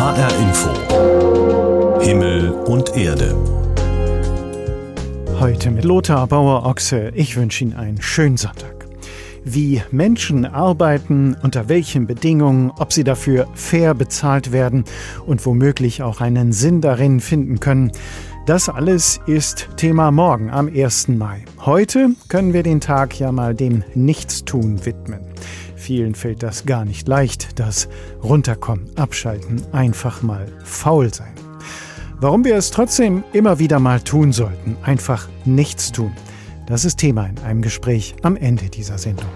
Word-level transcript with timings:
HR 0.00 0.30
Info. 0.38 2.00
Himmel 2.00 2.52
und 2.52 2.96
Erde. 2.96 3.36
Heute 5.38 5.70
mit 5.70 5.84
Lothar 5.84 6.26
Bauer-Ochse. 6.26 7.12
Ich 7.14 7.36
wünsche 7.36 7.64
Ihnen 7.64 7.74
einen 7.74 8.00
schönen 8.00 8.38
Sonntag. 8.38 8.86
Wie 9.44 9.82
Menschen 9.90 10.46
arbeiten, 10.46 11.36
unter 11.42 11.68
welchen 11.68 12.06
Bedingungen, 12.06 12.72
ob 12.78 12.94
sie 12.94 13.04
dafür 13.04 13.46
fair 13.52 13.92
bezahlt 13.92 14.52
werden 14.52 14.84
und 15.26 15.44
womöglich 15.44 16.02
auch 16.02 16.22
einen 16.22 16.54
Sinn 16.54 16.80
darin 16.80 17.20
finden 17.20 17.60
können, 17.60 17.92
das 18.46 18.70
alles 18.70 19.20
ist 19.26 19.68
Thema 19.76 20.10
morgen 20.10 20.48
am 20.48 20.68
1. 20.68 21.08
Mai. 21.08 21.44
Heute 21.60 22.12
können 22.28 22.54
wir 22.54 22.62
den 22.62 22.80
Tag 22.80 23.20
ja 23.20 23.32
mal 23.32 23.54
dem 23.54 23.84
Nichtstun 23.94 24.86
widmen. 24.86 25.20
Vielen 25.80 26.14
fällt 26.14 26.42
das 26.42 26.66
gar 26.66 26.84
nicht 26.84 27.08
leicht, 27.08 27.58
das 27.58 27.88
Runterkommen, 28.22 28.90
Abschalten, 28.96 29.62
einfach 29.72 30.20
mal 30.20 30.46
faul 30.62 31.12
sein. 31.12 31.32
Warum 32.20 32.44
wir 32.44 32.54
es 32.56 32.70
trotzdem 32.70 33.24
immer 33.32 33.58
wieder 33.58 33.78
mal 33.78 33.98
tun 34.02 34.30
sollten, 34.30 34.76
einfach 34.82 35.26
nichts 35.46 35.90
tun, 35.90 36.12
das 36.66 36.84
ist 36.84 36.98
Thema 36.98 37.24
in 37.24 37.38
einem 37.38 37.62
Gespräch 37.62 38.14
am 38.22 38.36
Ende 38.36 38.68
dieser 38.68 38.98
Sendung. 38.98 39.30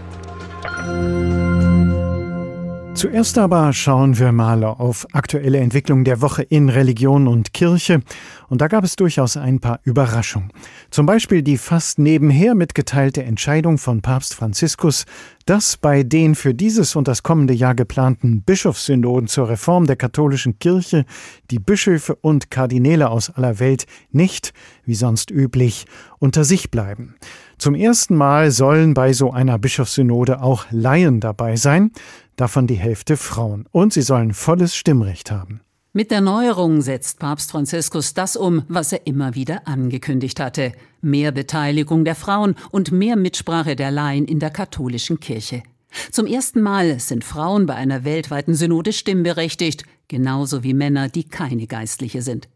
Zuerst 2.95 3.39
aber 3.39 3.73
schauen 3.73 4.21
wir 4.21 4.31
mal 4.31 4.63
auf 4.63 5.09
aktuelle 5.13 5.59
Entwicklungen 5.59 6.05
der 6.05 6.21
Woche 6.21 6.45
in 6.45 6.69
Religion 6.69 7.27
und 7.27 7.53
Kirche. 7.53 8.03
Und 8.49 8.61
da 8.61 8.69
gab 8.69 8.85
es 8.85 8.95
durchaus 8.95 9.37
ein 9.37 9.59
paar 9.59 9.81
Überraschungen. 9.83 10.53
Zum 10.91 11.05
Beispiel 11.05 11.43
die 11.43 11.59
fast 11.59 11.99
nebenher 11.99 12.55
mitgeteilte 12.55 13.25
Entscheidung 13.25 13.79
von 13.79 14.01
Papst 14.01 14.35
Franziskus, 14.35 15.07
dass 15.45 15.77
bei 15.77 16.05
den 16.05 16.37
für 16.37 16.55
dieses 16.55 16.95
und 16.95 17.09
das 17.09 17.25
kommende 17.25 17.53
Jahr 17.53 17.75
geplanten 17.75 18.43
Bischofssynoden 18.43 19.27
zur 19.27 19.49
Reform 19.49 19.87
der 19.87 19.97
katholischen 19.97 20.61
Kirche 20.61 21.05
die 21.51 21.59
Bischöfe 21.59 22.15
und 22.15 22.53
Kardinäle 22.53 23.11
aus 23.11 23.29
aller 23.29 23.59
Welt 23.59 23.87
nicht, 24.13 24.53
wie 24.85 24.95
sonst 24.95 25.33
üblich, 25.33 25.87
unter 26.21 26.45
sich 26.45 26.71
bleiben. 26.71 27.17
Zum 27.59 27.75
ersten 27.75 28.17
Mal 28.17 28.51
sollen 28.51 28.95
bei 28.95 29.13
so 29.13 29.33
einer 29.33 29.59
Bischofssynode 29.59 30.43
auch 30.43 30.67
Laien 30.71 31.21
dabei 31.21 31.57
sein 31.57 31.93
davon 32.37 32.67
die 32.67 32.75
Hälfte 32.75 33.17
Frauen. 33.17 33.67
Und 33.71 33.93
sie 33.93 34.03
sollen 34.03 34.35
volles 34.35 34.75
Stimmrecht 34.75 35.31
haben. 35.31 35.61
Mit 35.93 36.11
der 36.11 36.21
Neuerung 36.21 36.83
setzt 36.83 37.21
Papst 37.21 37.53
Franziskus 37.53 38.15
das 38.15 38.35
um, 38.35 38.65
was 38.69 38.93
er 38.93 39.07
immer 39.07 39.37
wieder 39.37 39.69
angekündigt 39.69 40.41
hatte. 40.41 40.73
Mehr 41.01 41.31
Beteiligung 41.31 42.05
der 42.05 42.17
Frauen 42.17 42.57
und 42.73 42.91
mehr 42.91 43.15
Mitsprache 43.15 43.77
der 43.77 43.93
Laien 43.93 44.25
in 44.25 44.41
der 44.41 44.51
katholischen 44.51 45.21
Kirche. 45.21 45.63
Zum 46.11 46.27
ersten 46.27 46.63
Mal 46.63 46.99
sind 46.99 47.23
Frauen 47.23 47.67
bei 47.67 47.75
einer 47.77 48.03
weltweiten 48.03 48.55
Synode 48.55 48.93
stimmberechtigt, 48.93 49.85
genauso 50.09 50.65
wie 50.65 50.75
Männer, 50.75 51.09
die 51.09 51.29
keine 51.29 51.69
Geistliche 51.69 52.23
sind. 52.23 52.49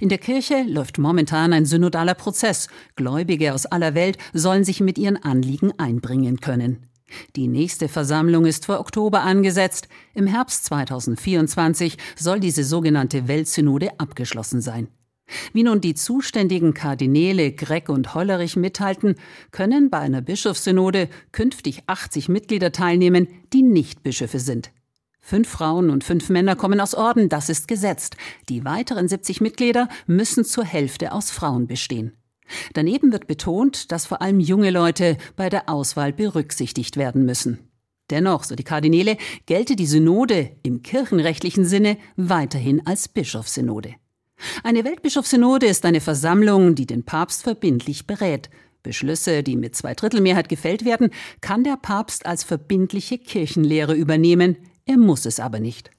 In 0.00 0.08
der 0.08 0.16
Kirche 0.16 0.64
läuft 0.66 0.96
momentan 0.96 1.52
ein 1.52 1.66
synodaler 1.66 2.14
Prozess. 2.14 2.68
Gläubige 2.96 3.52
aus 3.52 3.66
aller 3.66 3.94
Welt 3.94 4.16
sollen 4.32 4.64
sich 4.64 4.80
mit 4.80 4.96
ihren 4.96 5.22
Anliegen 5.22 5.72
einbringen 5.78 6.40
können. 6.40 6.86
Die 7.36 7.48
nächste 7.48 7.88
Versammlung 7.88 8.46
ist 8.46 8.66
für 8.66 8.80
Oktober 8.80 9.22
angesetzt. 9.22 9.88
Im 10.14 10.26
Herbst 10.26 10.64
2024 10.64 11.98
soll 12.16 12.40
diese 12.40 12.64
sogenannte 12.64 13.28
Weltsynode 13.28 13.98
abgeschlossen 13.98 14.60
sein. 14.60 14.88
Wie 15.52 15.64
nun 15.64 15.80
die 15.80 15.94
zuständigen 15.94 16.72
Kardinäle 16.72 17.52
Gregg 17.52 17.90
und 17.90 18.14
Hollerich 18.14 18.56
mithalten, 18.56 19.16
können 19.50 19.90
bei 19.90 19.98
einer 19.98 20.20
Bischofssynode 20.20 21.08
künftig 21.32 21.82
80 21.86 22.28
Mitglieder 22.28 22.70
teilnehmen, 22.72 23.28
die 23.52 23.62
nicht 23.62 24.02
Bischöfe 24.02 24.38
sind. 24.38 24.70
Fünf 25.20 25.48
Frauen 25.48 25.90
und 25.90 26.04
fünf 26.04 26.28
Männer 26.28 26.54
kommen 26.54 26.80
aus 26.80 26.94
Orden, 26.94 27.28
das 27.28 27.48
ist 27.48 27.66
gesetzt. 27.66 28.16
Die 28.48 28.64
weiteren 28.64 29.08
70 29.08 29.40
Mitglieder 29.40 29.88
müssen 30.06 30.44
zur 30.44 30.64
Hälfte 30.64 31.10
aus 31.10 31.32
Frauen 31.32 31.66
bestehen. 31.66 32.12
Daneben 32.74 33.12
wird 33.12 33.26
betont, 33.26 33.92
dass 33.92 34.06
vor 34.06 34.22
allem 34.22 34.40
junge 34.40 34.70
Leute 34.70 35.16
bei 35.36 35.48
der 35.48 35.68
Auswahl 35.68 36.12
berücksichtigt 36.12 36.96
werden 36.96 37.24
müssen. 37.24 37.58
Dennoch, 38.10 38.44
so 38.44 38.54
die 38.54 38.64
Kardinäle, 38.64 39.16
gelte 39.46 39.74
die 39.74 39.86
Synode 39.86 40.52
im 40.62 40.82
kirchenrechtlichen 40.82 41.64
Sinne 41.64 41.98
weiterhin 42.16 42.86
als 42.86 43.08
Bischofssynode. 43.08 43.94
Eine 44.62 44.84
Weltbischofssynode 44.84 45.66
ist 45.66 45.84
eine 45.84 46.00
Versammlung, 46.00 46.74
die 46.74 46.86
den 46.86 47.04
Papst 47.04 47.42
verbindlich 47.42 48.06
berät. 48.06 48.50
Beschlüsse, 48.82 49.42
die 49.42 49.56
mit 49.56 49.74
Zweidrittelmehrheit 49.74 50.48
gefällt 50.48 50.84
werden, 50.84 51.10
kann 51.40 51.64
der 51.64 51.76
Papst 51.76 52.26
als 52.26 52.44
verbindliche 52.44 53.18
Kirchenlehre 53.18 53.94
übernehmen, 53.94 54.56
er 54.84 54.98
muss 54.98 55.26
es 55.26 55.40
aber 55.40 55.58
nicht. 55.58 55.90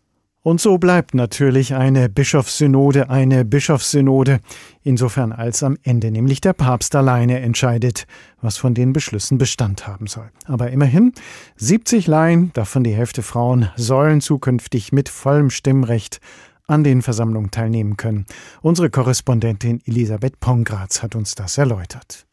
Und 0.47 0.61
so 0.61 0.77
bleibt 0.77 1.13
natürlich 1.13 1.75
eine 1.75 2.07
Bischofssynode 2.07 3.09
eine 3.09 3.43
Bischofssynode, 3.43 4.39
insofern 4.81 5.33
als 5.33 5.61
am 5.61 5.77
Ende 5.83 6.09
nämlich 6.09 6.39
der 6.39 6.53
Papst 6.53 6.95
alleine 6.95 7.41
entscheidet, 7.41 8.07
was 8.39 8.55
von 8.55 8.73
den 8.73 8.93
Beschlüssen 8.93 9.37
Bestand 9.37 9.87
haben 9.87 10.07
soll. 10.07 10.29
Aber 10.45 10.71
immerhin, 10.71 11.11
70 11.57 12.07
Laien, 12.07 12.51
davon 12.53 12.85
die 12.85 12.95
Hälfte 12.95 13.23
Frauen, 13.23 13.69
sollen 13.75 14.21
zukünftig 14.21 14.93
mit 14.93 15.09
vollem 15.09 15.49
Stimmrecht 15.49 16.21
an 16.65 16.85
den 16.85 17.01
Versammlungen 17.01 17.51
teilnehmen 17.51 17.97
können. 17.97 18.25
Unsere 18.61 18.89
Korrespondentin 18.89 19.81
Elisabeth 19.85 20.39
Pongratz 20.39 21.03
hat 21.03 21.17
uns 21.17 21.35
das 21.35 21.57
erläutert. 21.57 22.25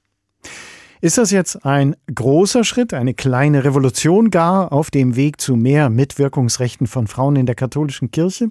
Ist 1.04 1.18
das 1.18 1.30
jetzt 1.30 1.66
ein 1.66 1.96
großer 2.14 2.64
Schritt, 2.64 2.94
eine 2.94 3.12
kleine 3.12 3.64
Revolution 3.64 4.30
gar 4.30 4.72
auf 4.72 4.90
dem 4.90 5.16
Weg 5.16 5.38
zu 5.38 5.54
mehr 5.54 5.90
Mitwirkungsrechten 5.90 6.86
von 6.86 7.08
Frauen 7.08 7.36
in 7.36 7.44
der 7.44 7.54
katholischen 7.54 8.10
Kirche? 8.10 8.48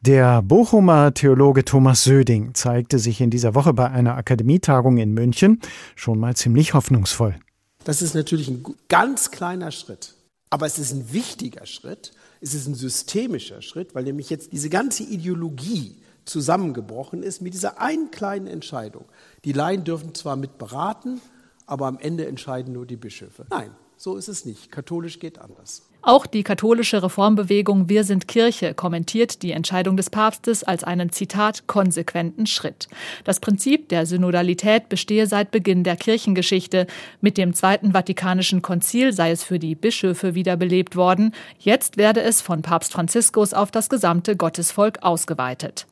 Der 0.00 0.40
Bochumer 0.40 1.12
Theologe 1.14 1.64
Thomas 1.64 2.04
Söding 2.04 2.54
zeigte 2.54 3.00
sich 3.00 3.20
in 3.20 3.30
dieser 3.30 3.56
Woche 3.56 3.72
bei 3.74 3.90
einer 3.90 4.16
Akademietagung 4.16 4.98
in 4.98 5.14
München 5.14 5.58
schon 5.96 6.20
mal 6.20 6.36
ziemlich 6.36 6.74
hoffnungsvoll. 6.74 7.34
Das 7.82 8.02
ist 8.02 8.14
natürlich 8.14 8.46
ein 8.46 8.64
ganz 8.88 9.32
kleiner 9.32 9.72
Schritt, 9.72 10.14
aber 10.50 10.66
es 10.66 10.78
ist 10.78 10.92
ein 10.92 11.12
wichtiger 11.12 11.66
Schritt, 11.66 12.12
es 12.40 12.54
ist 12.54 12.68
ein 12.68 12.76
systemischer 12.76 13.62
Schritt, 13.62 13.96
weil 13.96 14.04
nämlich 14.04 14.30
jetzt 14.30 14.52
diese 14.52 14.70
ganze 14.70 15.02
Ideologie 15.02 15.96
zusammengebrochen 16.24 17.24
ist 17.24 17.42
mit 17.42 17.52
dieser 17.52 17.80
einen 17.80 18.12
kleinen 18.12 18.46
Entscheidung. 18.46 19.06
Die 19.44 19.52
Laien 19.52 19.82
dürfen 19.82 20.14
zwar 20.14 20.36
mit 20.36 20.56
beraten, 20.56 21.20
aber 21.68 21.86
am 21.86 21.98
Ende 21.98 22.26
entscheiden 22.26 22.72
nur 22.72 22.86
die 22.86 22.96
Bischöfe. 22.96 23.46
Nein, 23.50 23.70
so 23.96 24.16
ist 24.16 24.28
es 24.28 24.44
nicht. 24.44 24.72
Katholisch 24.72 25.20
geht 25.20 25.38
anders. 25.38 25.82
Auch 26.00 26.26
die 26.26 26.44
katholische 26.44 27.02
Reformbewegung 27.02 27.88
Wir 27.88 28.04
sind 28.04 28.28
Kirche 28.28 28.72
kommentiert 28.72 29.42
die 29.42 29.50
Entscheidung 29.50 29.96
des 29.96 30.08
Papstes 30.10 30.64
als 30.64 30.84
einen 30.84 31.10
Zitat 31.10 31.66
konsequenten 31.66 32.46
Schritt. 32.46 32.88
Das 33.24 33.40
Prinzip 33.40 33.88
der 33.88 34.06
Synodalität 34.06 34.88
bestehe 34.88 35.26
seit 35.26 35.50
Beginn 35.50 35.84
der 35.84 35.96
Kirchengeschichte. 35.96 36.86
Mit 37.20 37.36
dem 37.36 37.52
Zweiten 37.52 37.92
Vatikanischen 37.92 38.62
Konzil 38.62 39.12
sei 39.12 39.32
es 39.32 39.42
für 39.42 39.58
die 39.58 39.74
Bischöfe 39.74 40.34
wiederbelebt 40.34 40.96
worden. 40.96 41.34
Jetzt 41.58 41.96
werde 41.96 42.22
es 42.22 42.40
von 42.40 42.62
Papst 42.62 42.92
Franziskus 42.92 43.52
auf 43.52 43.70
das 43.72 43.90
gesamte 43.90 44.36
Gottesvolk 44.36 45.02
ausgeweitet. 45.02 45.86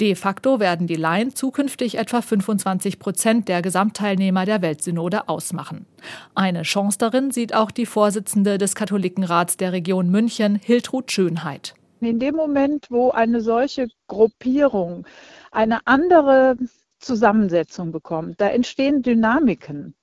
De 0.00 0.14
facto 0.14 0.60
werden 0.60 0.86
die 0.86 0.96
Laien 0.96 1.34
zukünftig 1.34 1.98
etwa 1.98 2.22
25 2.22 2.98
Prozent 2.98 3.48
der 3.48 3.62
Gesamtteilnehmer 3.62 4.44
der 4.44 4.62
Weltsynode 4.62 5.28
ausmachen. 5.28 5.86
Eine 6.34 6.62
Chance 6.62 6.98
darin 6.98 7.30
sieht 7.30 7.54
auch 7.54 7.70
die 7.70 7.86
Vorsitzende 7.86 8.58
des 8.58 8.74
Katholikenrats 8.74 9.56
der 9.56 9.72
Region 9.72 10.10
München, 10.10 10.56
Hiltrud 10.56 11.10
Schönheit. 11.10 11.74
In 12.00 12.20
dem 12.20 12.36
Moment, 12.36 12.86
wo 12.90 13.10
eine 13.10 13.40
solche 13.40 13.88
Gruppierung 14.06 15.04
eine 15.50 15.80
andere 15.86 16.56
Zusammensetzung 17.00 17.92
bekommt, 17.92 18.40
da 18.40 18.48
entstehen 18.48 19.02
Dynamiken. 19.02 19.94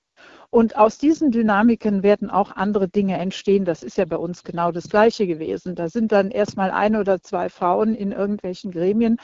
Und 0.56 0.78
aus 0.78 0.98
diesen 0.98 1.32
Dynamiken 1.32 2.02
werden 2.02 2.30
auch 2.30 2.50
andere 2.50 2.88
Dinge 2.88 3.18
entstehen. 3.18 3.66
Das 3.66 3.84
ist 3.84 3.98
ja 3.98 4.06
bei 4.06 4.16
uns 4.16 4.42
genau 4.42 4.72
das 4.72 4.88
Gleiche 4.88 5.28
gewesen. 5.28 5.76
Da 5.76 5.90
sind 5.90 6.14
dann 6.14 6.32
erstmal 6.32 6.72
eine 6.72 7.02
oder 7.02 7.22
zwei 7.22 7.50
Frauen 7.50 7.94
in 7.94 8.14
irgendwelchen 8.14 8.72
Gremien 8.72 9.18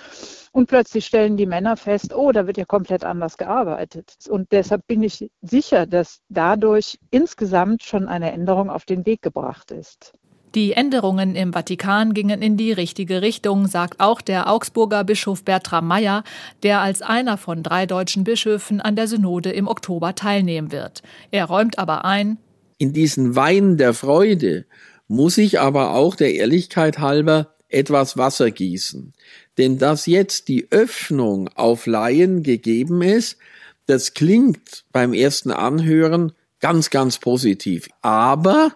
und 0.52 0.68
plötzlich 0.68 1.06
stellen 1.06 1.38
die 1.38 1.46
Männer 1.46 1.78
fest, 1.78 2.14
oh, 2.14 2.34
da 2.34 2.48
wird 2.48 2.58
ja 2.58 2.66
komplett 2.66 3.06
anders 3.06 3.38
gearbeitet. 3.38 4.14
Und 4.28 4.52
deshalb 4.52 4.86
bin 4.88 5.04
ich 5.04 5.32
sicher, 5.42 5.86
dass 5.86 6.20
dadurch 6.28 7.00
insgesamt 7.12 7.84
schon 7.84 8.10
eine 8.10 8.34
Änderung 8.34 8.70
auf 8.70 8.84
den 8.84 9.06
Weg 9.06 9.22
gebracht 9.22 9.72
ist. 9.72 10.12
Die 10.54 10.74
Änderungen 10.74 11.36
im 11.36 11.54
Vatikan 11.54 12.14
gingen 12.14 12.42
in 12.42 12.58
die 12.58 12.74
richtige 12.74 13.22
Richtung, 13.22 13.68
sagt 13.68 14.00
auch 14.00 14.20
der 14.20 14.50
Augsburger 14.50 15.04
Bischof 15.04 15.44
Bertram 15.44 15.88
Meyer, 15.88 16.24
der 16.64 16.82
als 16.82 17.02
einer 17.02 17.38
von 17.38 17.64
drei 17.64 17.86
deutschen 17.86 18.24
Bischöfen 18.24 18.82
an 18.82 18.96
der 18.96 19.08
Synode 19.08 19.52
im 19.52 19.68
Oktober 19.68 20.14
teilnehmen 20.14 20.72
wird. 20.72 21.04
Er 21.32 21.46
räumt 21.46 21.80
aber 21.80 22.04
ein, 22.04 22.38
in 22.82 22.94
diesen 22.94 23.36
Wein 23.36 23.78
der 23.78 23.94
Freude 23.94 24.66
muss 25.08 25.38
ich 25.38 25.60
aber 25.60 25.94
auch 25.94 26.16
der 26.16 26.34
Ehrlichkeit 26.34 26.98
halber 26.98 27.54
etwas 27.70 28.18
Wasser 28.18 28.50
gießen. 28.50 29.14
Denn 29.60 29.78
dass 29.78 30.08
jetzt 30.08 30.48
die 30.48 30.72
Öffnung 30.72 31.48
auf 31.50 31.86
Laien 31.86 32.42
gegeben 32.42 33.04
ist, 33.04 33.38
das 33.86 34.16
klingt 34.16 34.86
beim 34.92 35.14
ersten 35.14 35.52
Anhören 35.52 36.32
ganz, 36.60 36.90
ganz 36.90 37.20
positiv. 37.20 37.88
Aber 38.02 38.72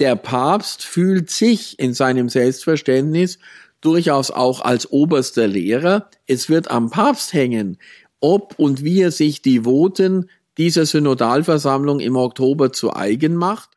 der 0.00 0.16
Papst 0.16 0.84
fühlt 0.84 1.30
sich 1.30 1.78
in 1.78 1.94
seinem 1.94 2.28
Selbstverständnis 2.28 3.38
durchaus 3.80 4.30
auch 4.30 4.60
als 4.60 4.90
oberster 4.90 5.46
Lehrer. 5.46 6.10
Es 6.26 6.48
wird 6.48 6.70
am 6.70 6.90
Papst 6.90 7.32
hängen, 7.32 7.78
ob 8.20 8.58
und 8.58 8.82
wie 8.82 9.02
er 9.02 9.10
sich 9.10 9.42
die 9.42 9.64
Voten 9.64 10.28
dieser 10.58 10.86
Synodalversammlung 10.86 12.00
im 12.00 12.16
Oktober 12.16 12.72
zu 12.72 12.94
eigen 12.94 13.36
macht. 13.36 13.70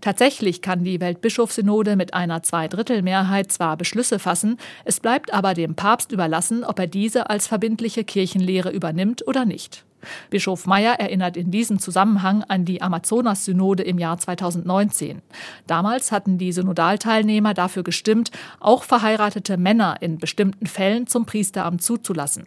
Tatsächlich 0.00 0.62
kann 0.62 0.82
die 0.82 1.00
Weltbischofssynode 1.00 1.94
mit 1.94 2.12
einer 2.12 2.42
Zweidrittelmehrheit 2.42 3.52
zwar 3.52 3.76
Beschlüsse 3.76 4.18
fassen, 4.18 4.58
es 4.84 4.98
bleibt 4.98 5.32
aber 5.32 5.54
dem 5.54 5.76
Papst 5.76 6.10
überlassen, 6.10 6.64
ob 6.64 6.80
er 6.80 6.88
diese 6.88 7.30
als 7.30 7.46
verbindliche 7.46 8.02
Kirchenlehre 8.02 8.72
übernimmt 8.72 9.26
oder 9.28 9.44
nicht. 9.44 9.84
Bischof 10.30 10.66
Meyer 10.66 10.94
erinnert 10.94 11.36
in 11.36 11.50
diesem 11.50 11.78
Zusammenhang 11.78 12.42
an 12.44 12.64
die 12.64 12.82
Amazonas-Synode 12.82 13.82
im 13.82 13.98
Jahr 13.98 14.18
2019. 14.18 15.22
Damals 15.66 16.12
hatten 16.12 16.38
die 16.38 16.52
Synodalteilnehmer 16.52 17.54
dafür 17.54 17.82
gestimmt, 17.82 18.30
auch 18.60 18.84
verheiratete 18.84 19.56
Männer 19.56 19.96
in 20.00 20.18
bestimmten 20.18 20.66
Fällen 20.66 21.06
zum 21.06 21.26
Priesteramt 21.26 21.82
zuzulassen. 21.82 22.46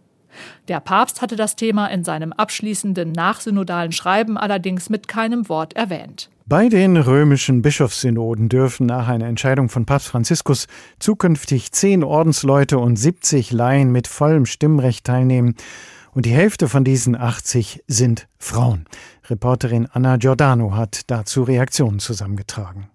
Der 0.67 0.79
Papst 0.79 1.21
hatte 1.21 1.35
das 1.35 1.55
Thema 1.55 1.87
in 1.87 2.03
seinem 2.03 2.33
abschließenden 2.33 3.11
nachsynodalen 3.11 3.91
Schreiben 3.91 4.37
allerdings 4.37 4.89
mit 4.89 5.07
keinem 5.07 5.47
Wort 5.49 5.73
erwähnt. 5.73 6.29
Bei 6.47 6.69
den 6.69 6.95
römischen 6.95 7.63
Bischofssynoden 7.63 8.49
dürfen 8.49 8.85
nach 8.85 9.07
einer 9.07 9.25
Entscheidung 9.25 9.67
von 9.67 9.85
Papst 9.85 10.09
Franziskus 10.09 10.67
zukünftig 10.99 11.71
zehn 11.71 12.03
Ordensleute 12.03 12.77
und 12.77 12.97
70 12.97 13.51
Laien 13.51 13.91
mit 13.91 14.07
vollem 14.07 14.45
Stimmrecht 14.45 15.05
teilnehmen. 15.05 15.55
Und 16.15 16.25
die 16.25 16.31
Hälfte 16.31 16.69
von 16.69 16.85
diesen 16.85 17.15
80 17.15 17.83
sind 17.87 18.29
Frauen. 18.39 18.85
Reporterin 19.29 19.87
Anna 19.91 20.15
Giordano 20.15 20.73
hat 20.73 21.01
dazu 21.07 21.43
Reaktionen 21.43 21.99
zusammengetragen. 21.99 22.87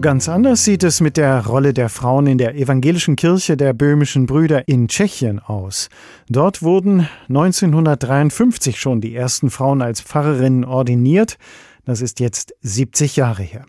Ganz 0.00 0.28
anders 0.28 0.62
sieht 0.62 0.84
es 0.84 1.00
mit 1.00 1.16
der 1.16 1.44
Rolle 1.46 1.74
der 1.74 1.88
Frauen 1.88 2.28
in 2.28 2.38
der 2.38 2.54
evangelischen 2.54 3.16
Kirche 3.16 3.56
der 3.56 3.72
böhmischen 3.72 4.26
Brüder 4.26 4.68
in 4.68 4.86
Tschechien 4.86 5.40
aus. 5.40 5.88
Dort 6.28 6.62
wurden 6.62 7.08
1953 7.28 8.78
schon 8.78 9.00
die 9.00 9.16
ersten 9.16 9.50
Frauen 9.50 9.82
als 9.82 10.00
Pfarrerinnen 10.00 10.64
ordiniert. 10.64 11.38
Das 11.84 12.02
ist 12.02 12.20
jetzt 12.20 12.54
70 12.62 13.16
Jahre 13.16 13.42
her. 13.42 13.64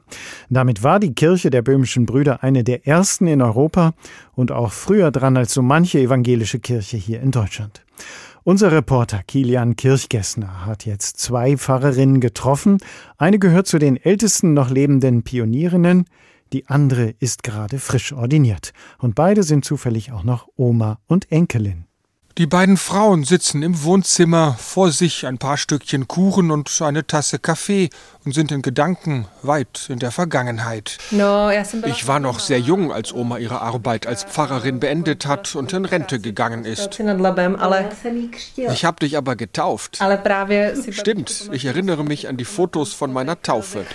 Damit 0.50 0.84
war 0.84 1.00
die 1.00 1.14
Kirche 1.14 1.50
der 1.50 1.62
böhmischen 1.62 2.06
Brüder 2.06 2.44
eine 2.44 2.64
der 2.64 2.88
ersten 2.88 3.28
in 3.28 3.42
Europa 3.42 3.94
und 4.34 4.52
auch 4.52 4.72
früher 4.72 5.12
dran 5.12 5.36
als 5.36 5.54
so 5.54 5.62
manche 5.62 6.00
evangelische 6.00 6.60
Kirche 6.60 6.98
hier 6.98 7.22
in 7.22 7.32
Deutschland. 7.32 7.84
Unser 8.44 8.72
Reporter 8.72 9.24
Kilian 9.28 9.76
Kirchgessner 9.76 10.66
hat 10.66 10.86
jetzt 10.86 11.20
zwei 11.20 11.58
Pfarrerinnen 11.58 12.22
getroffen. 12.22 12.78
Eine 13.18 13.40
gehört 13.40 13.68
zu 13.68 13.78
den 13.78 13.98
ältesten 13.98 14.54
noch 14.54 14.70
lebenden 14.70 15.24
Pionierinnen, 15.24 16.06
die 16.54 16.66
andere 16.68 17.14
ist 17.20 17.44
gerade 17.44 17.78
frisch 17.78 18.14
ordiniert. 18.14 18.72
Und 19.00 19.16
beide 19.16 19.44
sind 19.44 19.66
zufällig 19.66 20.14
auch 20.14 20.24
noch 20.24 20.48
Oma 20.56 21.00
und 21.08 21.30
Enkelin. 21.30 21.88
Die 22.38 22.46
beiden 22.46 22.78
Frauen 22.78 23.24
sitzen 23.24 23.64
im 23.64 23.84
Wohnzimmer, 23.84 24.56
vor 24.60 24.92
sich 24.92 25.26
ein 25.26 25.40
paar 25.40 25.58
Stückchen 25.58 26.08
Kuchen 26.08 26.52
und 26.52 26.82
eine 26.84 27.08
Tasse 27.08 27.40
Kaffee 27.40 27.90
und 28.28 28.34
sind 28.34 28.52
in 28.52 28.62
Gedanken 28.62 29.26
weit 29.42 29.88
in 29.90 30.00
der 30.00 30.12
Vergangenheit. 30.12 30.98
Ich 31.86 32.08
war 32.08 32.20
noch 32.20 32.40
sehr 32.40 32.60
jung, 32.60 32.92
als 32.92 33.14
Oma 33.14 33.38
ihre 33.38 33.62
Arbeit 33.62 34.06
als 34.06 34.24
Pfarrerin 34.24 34.80
beendet 34.80 35.26
hat 35.26 35.56
und 35.56 35.74
in 35.74 35.86
Rente 35.86 36.20
gegangen 36.20 36.66
ist. 36.66 37.00
Ich 38.56 38.86
habe 38.86 39.00
dich 39.00 39.18
aber 39.18 39.36
getauft. 39.36 40.00
Stimmt, 40.92 41.50
ich 41.52 41.66
erinnere 41.66 42.04
mich 42.04 42.28
an 42.28 42.38
die 42.38 42.46
Fotos 42.46 42.94
von 42.94 43.12
meiner 43.12 43.42
Taufe. 43.42 43.86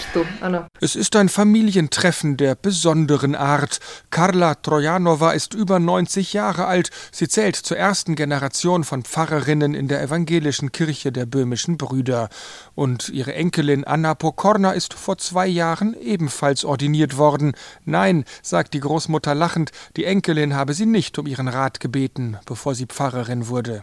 Es 0.81 0.97
ist 0.97 1.15
ein 1.15 1.29
Familientreffen 1.29 2.37
der 2.37 2.55
besonderen 2.55 3.35
Art. 3.35 3.79
Karla 4.11 4.57
Trojanova 4.57 5.33
ist 5.33 5.55
über 5.55 5.79
90 5.79 6.33
Jahre 6.33 6.67
alt. 6.67 6.91
Sie 7.13 7.29
zählt 7.29 7.57
zur 7.57 7.77
ersten 7.77 8.15
Generation 8.15 8.73
Generation 8.73 8.83
von 8.83 9.03
Pfarrerinnen 9.05 9.75
in 9.75 9.89
der 9.89 10.03
evangelischen 10.03 10.73
Kirche 10.73 11.13
der 11.13 11.27
böhmischen 11.27 11.77
Brüder. 11.77 12.29
Und 12.75 13.11
ihre 13.11 13.35
Enkelin 13.35 13.85
Anna 13.85 14.15
Pokorna 14.23 14.71
ist 14.71 14.95
vor 14.95 15.19
zwei 15.19 15.49
Jahren 15.49 15.97
ebenfalls 16.01 16.65
ordiniert 16.65 17.19
worden. 17.19 17.55
Nein, 17.85 18.25
sagt 18.41 18.73
die 18.73 18.79
Großmutter 18.79 19.35
lachend, 19.35 19.73
die 19.97 20.05
Enkelin 20.05 20.55
habe 20.55 20.75
sie 20.75 20.87
nicht 20.87 21.19
um 21.19 21.27
ihren 21.27 21.49
Rat 21.49 21.81
gebeten, 21.81 22.37
bevor 22.47 22.77
sie 22.77 22.87
Pfarrerin 22.87 23.49
wurde. 23.49 23.83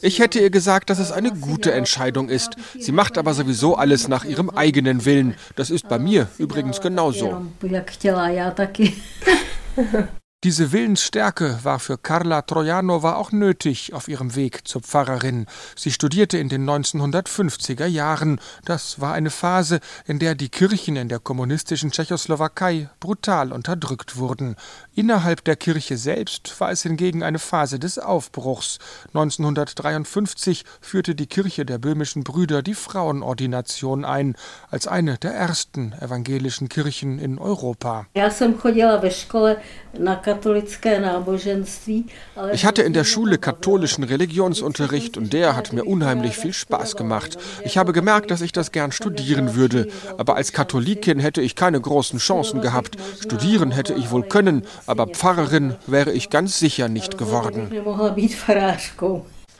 Ich 0.00 0.18
hätte 0.20 0.40
ihr 0.40 0.48
gesagt, 0.48 0.88
dass 0.88 0.98
es 0.98 1.12
eine 1.12 1.32
gute 1.32 1.72
Entscheidung 1.72 2.30
ist. 2.30 2.56
Sie 2.78 2.92
macht 2.92 3.18
aber 3.18 3.34
sowieso 3.34 3.76
alles 3.76 4.08
nach 4.08 4.24
ihrem 4.24 4.48
eigenen 4.48 5.04
Willen. 5.04 5.34
Das 5.54 5.68
ist 5.68 5.86
bei 5.86 5.98
mir 5.98 6.28
übrigens 6.38 6.80
genauso. 6.80 7.44
Diese 10.44 10.72
Willensstärke 10.72 11.60
war 11.62 11.78
für 11.78 11.96
Karla 11.96 12.42
Trojanova 12.42 13.14
auch 13.14 13.32
nötig 13.32 13.94
auf 13.94 14.08
ihrem 14.08 14.36
Weg 14.36 14.68
zur 14.68 14.82
Pfarrerin. 14.82 15.46
Sie 15.74 15.90
studierte 15.90 16.36
in 16.36 16.50
den 16.50 16.68
1950er 16.68 17.86
Jahren. 17.86 18.38
Das 18.66 19.00
war 19.00 19.14
eine 19.14 19.30
Phase, 19.30 19.80
in 20.04 20.18
der 20.18 20.34
die 20.34 20.50
Kirchen 20.50 20.96
in 20.96 21.08
der 21.08 21.18
kommunistischen 21.18 21.92
Tschechoslowakei 21.92 22.90
brutal 23.00 23.54
unterdrückt 23.54 24.18
wurden. 24.18 24.56
Innerhalb 24.94 25.44
der 25.44 25.56
Kirche 25.56 25.96
selbst 25.96 26.60
war 26.60 26.70
es 26.70 26.82
hingegen 26.82 27.22
eine 27.22 27.38
Phase 27.38 27.78
des 27.78 27.98
Aufbruchs. 27.98 28.78
1953 29.14 30.66
führte 30.82 31.14
die 31.14 31.26
Kirche 31.26 31.64
der 31.64 31.78
böhmischen 31.78 32.22
Brüder 32.22 32.60
die 32.60 32.74
Frauenordination 32.74 34.04
ein, 34.04 34.36
als 34.70 34.86
eine 34.88 35.16
der 35.16 35.32
ersten 35.32 35.94
evangelischen 36.02 36.68
Kirchen 36.68 37.18
in 37.18 37.38
Europa. 37.38 38.04
Ich 42.52 42.64
hatte 42.64 42.82
in 42.82 42.92
der 42.92 43.04
Schule 43.04 43.38
katholischen 43.38 44.04
Religionsunterricht 44.04 45.16
und 45.16 45.32
der 45.32 45.56
hat 45.56 45.72
mir 45.72 45.84
unheimlich 45.84 46.36
viel 46.36 46.52
Spaß 46.52 46.96
gemacht. 46.96 47.38
Ich 47.64 47.78
habe 47.78 47.92
gemerkt, 47.92 48.30
dass 48.30 48.40
ich 48.40 48.52
das 48.52 48.72
gern 48.72 48.92
studieren 48.92 49.54
würde, 49.54 49.88
aber 50.18 50.36
als 50.36 50.52
Katholikin 50.52 51.20
hätte 51.20 51.40
ich 51.40 51.56
keine 51.56 51.80
großen 51.80 52.18
Chancen 52.18 52.60
gehabt. 52.60 52.96
Studieren 53.20 53.70
hätte 53.70 53.94
ich 53.94 54.10
wohl 54.10 54.24
können, 54.24 54.64
aber 54.86 55.06
Pfarrerin 55.06 55.76
wäre 55.86 56.12
ich 56.12 56.30
ganz 56.30 56.58
sicher 56.58 56.88
nicht 56.88 57.18
geworden. 57.18 57.70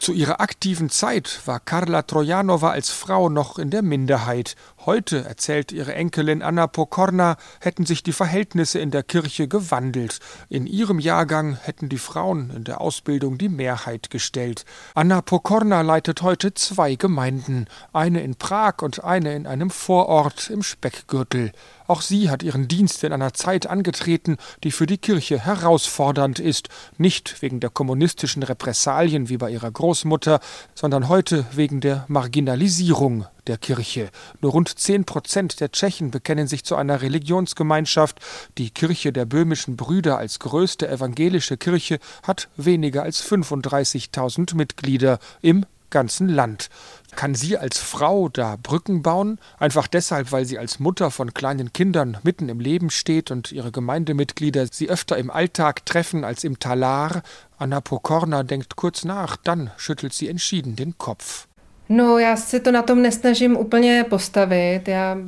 Zu 0.04 0.12
ihrer 0.12 0.40
aktiven 0.40 0.90
Zeit 0.90 1.40
war 1.46 1.60
Karla 1.60 2.02
Trojanova 2.02 2.72
als 2.72 2.90
Frau 2.90 3.30
noch 3.30 3.58
in 3.58 3.70
der 3.70 3.80
Minderheit. 3.80 4.54
Heute, 4.86 5.24
erzählt 5.24 5.72
ihre 5.72 5.94
Enkelin 5.94 6.42
Anna 6.42 6.66
Pokorna, 6.66 7.38
hätten 7.60 7.86
sich 7.86 8.02
die 8.02 8.12
Verhältnisse 8.12 8.78
in 8.78 8.90
der 8.90 9.02
Kirche 9.02 9.48
gewandelt. 9.48 10.18
In 10.50 10.66
ihrem 10.66 10.98
Jahrgang 10.98 11.56
hätten 11.62 11.88
die 11.88 11.96
Frauen 11.96 12.50
in 12.50 12.64
der 12.64 12.82
Ausbildung 12.82 13.38
die 13.38 13.48
Mehrheit 13.48 14.10
gestellt. 14.10 14.66
Anna 14.94 15.22
Pokorna 15.22 15.80
leitet 15.80 16.20
heute 16.20 16.52
zwei 16.52 16.96
Gemeinden, 16.96 17.64
eine 17.94 18.22
in 18.22 18.34
Prag 18.34 18.82
und 18.82 19.02
eine 19.02 19.34
in 19.34 19.46
einem 19.46 19.70
Vorort 19.70 20.50
im 20.50 20.62
Speckgürtel. 20.62 21.52
Auch 21.86 22.02
sie 22.02 22.28
hat 22.28 22.42
ihren 22.42 22.68
Dienst 22.68 23.04
in 23.04 23.12
einer 23.14 23.32
Zeit 23.32 23.66
angetreten, 23.66 24.36
die 24.64 24.70
für 24.70 24.86
die 24.86 24.98
Kirche 24.98 25.38
herausfordernd 25.38 26.38
ist, 26.38 26.68
nicht 26.98 27.40
wegen 27.40 27.58
der 27.58 27.70
kommunistischen 27.70 28.42
Repressalien 28.42 29.30
wie 29.30 29.38
bei 29.38 29.50
ihrer 29.50 29.70
Großmutter, 29.70 30.40
sondern 30.74 31.08
heute 31.08 31.46
wegen 31.52 31.80
der 31.80 32.04
Marginalisierung 32.08 33.24
der 33.46 33.58
Kirche. 33.58 34.10
Nur 34.40 34.52
rund 34.52 34.78
zehn 34.78 35.04
Prozent 35.04 35.60
der 35.60 35.72
Tschechen 35.72 36.10
bekennen 36.10 36.46
sich 36.46 36.64
zu 36.64 36.76
einer 36.76 37.02
Religionsgemeinschaft. 37.02 38.20
Die 38.58 38.70
Kirche 38.70 39.12
der 39.12 39.24
böhmischen 39.24 39.76
Brüder 39.76 40.18
als 40.18 40.38
größte 40.38 40.88
evangelische 40.88 41.56
Kirche 41.56 41.98
hat 42.22 42.48
weniger 42.56 43.02
als 43.02 43.22
35.000 43.24 44.56
Mitglieder 44.56 45.18
im 45.42 45.66
ganzen 45.94 46.28
Land. 46.28 46.70
Kann 47.14 47.36
sie 47.36 47.56
als 47.56 47.78
Frau 47.78 48.28
da 48.28 48.56
Brücken 48.60 49.02
bauen? 49.02 49.38
Einfach 49.58 49.86
deshalb, 49.86 50.32
weil 50.32 50.44
sie 50.44 50.58
als 50.58 50.80
Mutter 50.80 51.12
von 51.12 51.32
kleinen 51.32 51.72
Kindern 51.72 52.18
mitten 52.24 52.48
im 52.48 52.58
Leben 52.58 52.90
steht 52.90 53.30
und 53.30 53.52
ihre 53.52 53.70
Gemeindemitglieder 53.70 54.66
sie 54.66 54.90
öfter 54.90 55.16
im 55.16 55.30
Alltag 55.30 55.86
treffen 55.86 56.24
als 56.24 56.42
im 56.42 56.58
Talar? 56.58 57.22
Anna 57.58 57.80
Pokorna 57.80 58.42
denkt 58.42 58.74
kurz 58.74 59.04
nach, 59.04 59.36
dann 59.36 59.70
schüttelt 59.76 60.12
sie 60.12 60.28
entschieden 60.28 60.74
den 60.74 60.98
Kopf. 60.98 61.46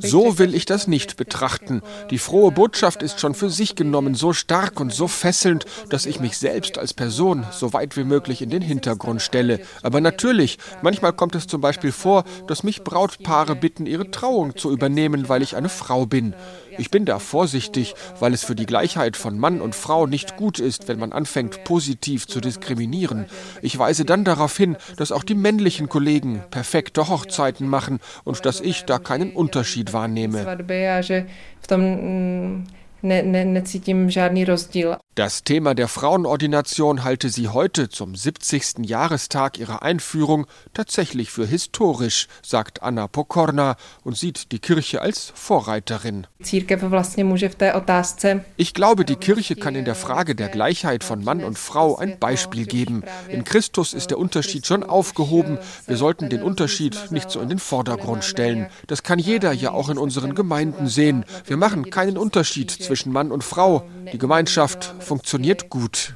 So 0.01 0.39
will 0.39 0.55
ich 0.55 0.65
das 0.65 0.87
nicht 0.87 1.15
betrachten. 1.15 1.83
Die 2.09 2.17
frohe 2.17 2.51
Botschaft 2.51 3.03
ist 3.03 3.19
schon 3.19 3.35
für 3.35 3.51
sich 3.51 3.75
genommen 3.75 4.15
so 4.15 4.33
stark 4.33 4.79
und 4.79 4.91
so 4.91 5.07
fesselnd, 5.07 5.65
dass 5.91 6.07
ich 6.07 6.19
mich 6.19 6.39
selbst 6.39 6.79
als 6.79 6.95
Person 6.95 7.45
so 7.51 7.73
weit 7.73 7.95
wie 7.95 8.03
möglich 8.03 8.41
in 8.41 8.49
den 8.49 8.63
Hintergrund 8.63 9.21
stelle. 9.21 9.59
Aber 9.83 10.01
natürlich, 10.01 10.57
manchmal 10.81 11.13
kommt 11.13 11.35
es 11.35 11.45
zum 11.45 11.61
Beispiel 11.61 11.91
vor, 11.91 12.23
dass 12.47 12.63
mich 12.63 12.83
Brautpaare 12.83 13.55
bitten, 13.55 13.85
ihre 13.85 14.09
Trauung 14.09 14.57
zu 14.57 14.71
übernehmen, 14.71 15.29
weil 15.29 15.43
ich 15.43 15.55
eine 15.55 15.69
Frau 15.69 16.07
bin. 16.07 16.33
Ich 16.77 16.91
bin 16.91 17.05
da 17.05 17.19
vorsichtig, 17.19 17.95
weil 18.19 18.33
es 18.33 18.43
für 18.43 18.55
die 18.55 18.65
Gleichheit 18.65 19.17
von 19.17 19.37
Mann 19.37 19.61
und 19.61 19.75
Frau 19.75 20.05
nicht 20.07 20.37
gut 20.37 20.59
ist, 20.59 20.87
wenn 20.87 20.99
man 20.99 21.11
anfängt, 21.11 21.63
positiv 21.63 22.27
zu 22.27 22.41
diskriminieren. 22.41 23.25
Ich 23.61 23.77
weise 23.77 24.05
dann 24.05 24.23
darauf 24.23 24.55
hin, 24.55 24.77
dass 24.97 25.11
auch 25.11 25.23
die 25.23 25.35
männlichen 25.35 25.89
Kollegen 25.89 26.43
perfekte 26.51 27.07
Hochzeiten 27.07 27.67
machen 27.67 27.99
und 28.23 28.45
dass 28.45 28.61
ich 28.61 28.85
da 28.85 28.99
keinen 28.99 29.31
Unterschied 29.31 29.93
wahrnehme. 29.93 30.45
Ne, 33.03 33.23
ne, 33.23 33.45
necítím 33.45 34.09
žádný 34.09 34.45
rozdíl. 34.45 34.97
Das 35.17 35.41
Thema 35.41 35.73
der 35.73 35.87
Frauenordination 35.87 37.03
halte 37.03 37.29
sie 37.29 37.47
heute 37.47 37.89
zum 37.89 38.15
70. 38.15 38.85
Jahrestag 38.85 39.57
ihrer 39.57 39.81
Einführung 39.81 40.45
tatsächlich 40.73 41.31
für 41.31 41.47
historisch, 41.47 42.27
sagt 42.45 42.83
Anna 42.83 43.07
Pokorna 43.07 43.77
und 44.03 44.15
sieht 44.15 44.51
die 44.51 44.59
Kirche 44.59 45.01
als 45.01 45.31
Vorreiterin. 45.33 46.27
Ich 48.57 48.73
glaube, 48.75 49.05
die 49.05 49.15
Kirche 49.15 49.55
kann 49.55 49.73
in 49.73 49.85
der 49.85 49.95
Frage 49.95 50.35
der 50.35 50.49
Gleichheit 50.49 51.03
von 51.03 51.23
Mann 51.23 51.43
und 51.43 51.57
Frau 51.57 51.97
ein 51.97 52.19
Beispiel 52.19 52.67
geben. 52.67 53.03
In 53.27 53.43
Christus 53.43 53.95
ist 53.95 54.11
der 54.11 54.19
Unterschied 54.19 54.67
schon 54.67 54.83
aufgehoben. 54.83 55.57
Wir 55.87 55.97
sollten 55.97 56.29
den 56.29 56.43
Unterschied 56.43 57.09
nicht 57.09 57.31
so 57.31 57.39
in 57.39 57.49
den 57.49 57.57
Vordergrund 57.57 58.23
stellen. 58.23 58.67
Das 58.85 59.01
kann 59.01 59.17
jeder 59.17 59.51
ja 59.51 59.71
auch 59.71 59.89
in 59.89 59.97
unseren 59.97 60.35
Gemeinden 60.35 60.87
sehen. 60.87 61.25
Wir 61.45 61.57
machen 61.57 61.89
keinen 61.89 62.19
Unterschied 62.19 62.69
zwischen 62.87 63.11
Mann 63.11 63.31
und 63.31 63.43
Frau. 63.43 63.87
Die 64.11 64.17
Gemeinschaft 64.17 64.95
funktioniert 64.99 65.69
gut. 65.69 66.13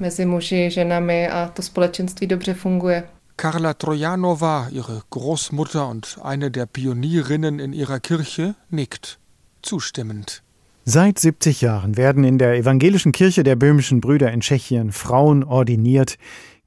Carla 3.37 3.73
Trojanova, 3.73 4.69
ihre 4.71 5.01
Großmutter 5.09 5.87
und 5.87 6.19
eine 6.23 6.51
der 6.51 6.65
Pionierinnen 6.65 7.59
in 7.59 7.73
ihrer 7.73 7.99
Kirche, 7.99 8.55
nickt 8.69 9.19
zustimmend. 9.61 10.43
Seit 10.83 11.19
70 11.19 11.61
Jahren 11.61 11.95
werden 11.95 12.23
in 12.23 12.37
der 12.37 12.55
evangelischen 12.55 13.11
Kirche 13.11 13.43
der 13.43 13.55
böhmischen 13.55 14.01
Brüder 14.01 14.31
in 14.31 14.41
Tschechien 14.41 14.91
Frauen 14.91 15.43
ordiniert. 15.43 16.17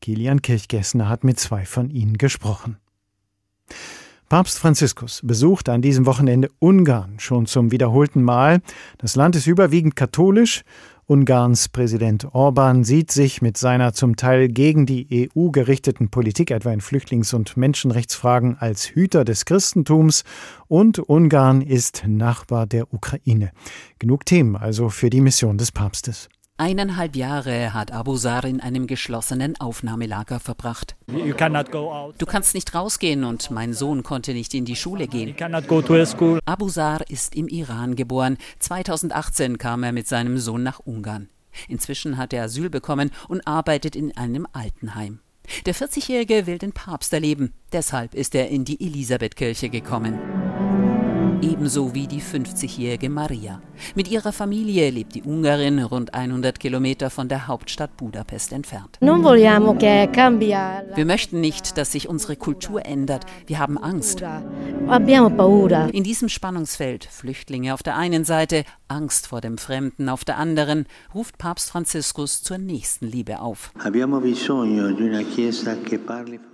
Kilian 0.00 0.42
Kirchgessner 0.42 1.08
hat 1.08 1.24
mit 1.24 1.40
zwei 1.40 1.64
von 1.64 1.90
ihnen 1.90 2.18
gesprochen. 2.18 2.76
Papst 4.28 4.58
Franziskus 4.58 5.20
besucht 5.22 5.68
an 5.68 5.82
diesem 5.82 6.06
Wochenende 6.06 6.48
Ungarn 6.58 7.18
schon 7.18 7.46
zum 7.46 7.70
wiederholten 7.70 8.22
Mal. 8.22 8.60
Das 8.98 9.16
Land 9.16 9.36
ist 9.36 9.46
überwiegend 9.46 9.96
katholisch 9.96 10.64
Ungarns 11.06 11.68
Präsident 11.68 12.28
Orban 12.32 12.82
sieht 12.82 13.12
sich 13.12 13.42
mit 13.42 13.58
seiner 13.58 13.92
zum 13.92 14.16
Teil 14.16 14.48
gegen 14.48 14.86
die 14.86 15.30
EU 15.36 15.50
gerichteten 15.50 16.08
Politik, 16.08 16.50
etwa 16.50 16.72
in 16.72 16.80
Flüchtlings- 16.80 17.34
und 17.34 17.58
Menschenrechtsfragen, 17.58 18.56
als 18.58 18.86
Hüter 18.86 19.26
des 19.26 19.44
Christentums 19.44 20.24
und 20.66 20.98
Ungarn 20.98 21.60
ist 21.60 22.04
Nachbar 22.06 22.66
der 22.66 22.94
Ukraine. 22.94 23.52
Genug 23.98 24.24
Themen 24.24 24.56
also 24.56 24.88
für 24.88 25.10
die 25.10 25.20
Mission 25.20 25.58
des 25.58 25.72
Papstes. 25.72 26.30
Eineinhalb 26.56 27.16
Jahre 27.16 27.74
hat 27.74 27.90
Abu 27.90 28.14
Sar 28.14 28.44
in 28.44 28.60
einem 28.60 28.86
geschlossenen 28.86 29.60
Aufnahmelager 29.60 30.38
verbracht. 30.38 30.94
Du 31.08 32.26
kannst 32.26 32.54
nicht 32.54 32.74
rausgehen 32.76 33.24
und 33.24 33.50
mein 33.50 33.74
Sohn 33.74 34.04
konnte 34.04 34.32
nicht 34.34 34.54
in 34.54 34.64
die 34.64 34.76
Schule 34.76 35.08
gehen. 35.08 35.34
Abu 36.44 36.68
Sar 36.68 37.10
ist 37.10 37.34
im 37.34 37.48
Iran 37.48 37.96
geboren. 37.96 38.38
2018 38.60 39.58
kam 39.58 39.82
er 39.82 39.90
mit 39.90 40.06
seinem 40.06 40.38
Sohn 40.38 40.62
nach 40.62 40.78
Ungarn. 40.78 41.28
Inzwischen 41.68 42.18
hat 42.18 42.32
er 42.32 42.44
Asyl 42.44 42.70
bekommen 42.70 43.10
und 43.26 43.44
arbeitet 43.48 43.96
in 43.96 44.16
einem 44.16 44.46
Altenheim. 44.52 45.18
Der 45.66 45.74
40-Jährige 45.74 46.46
will 46.46 46.58
den 46.58 46.72
Papst 46.72 47.12
erleben. 47.12 47.52
Deshalb 47.72 48.14
ist 48.14 48.32
er 48.36 48.48
in 48.48 48.64
die 48.64 48.80
Elisabethkirche 48.80 49.70
gekommen 49.70 50.43
ebenso 51.42 51.94
wie 51.94 52.06
die 52.06 52.20
50-jährige 52.20 53.10
Maria. 53.10 53.60
Mit 53.94 54.10
ihrer 54.10 54.32
Familie 54.32 54.90
lebt 54.90 55.14
die 55.14 55.22
Ungarin 55.22 55.78
rund 55.80 56.14
100 56.14 56.58
Kilometer 56.58 57.10
von 57.10 57.28
der 57.28 57.48
Hauptstadt 57.48 57.96
Budapest 57.96 58.52
entfernt. 58.52 58.98
Wir 59.00 61.04
möchten 61.04 61.40
nicht, 61.40 61.78
dass 61.78 61.92
sich 61.92 62.08
unsere 62.08 62.36
Kultur 62.36 62.84
ändert. 62.84 63.26
Wir 63.46 63.58
haben 63.58 63.78
Angst. 63.78 64.22
In 65.92 66.04
diesem 66.04 66.28
Spannungsfeld, 66.28 67.04
Flüchtlinge 67.04 67.74
auf 67.74 67.82
der 67.82 67.96
einen 67.96 68.24
Seite, 68.24 68.64
Angst 68.88 69.26
vor 69.26 69.40
dem 69.40 69.58
Fremden 69.58 70.08
auf 70.08 70.24
der 70.24 70.38
anderen, 70.38 70.86
ruft 71.14 71.38
Papst 71.38 71.70
Franziskus 71.70 72.42
zur 72.42 72.58
Nächstenliebe 72.58 73.40
auf. 73.40 73.72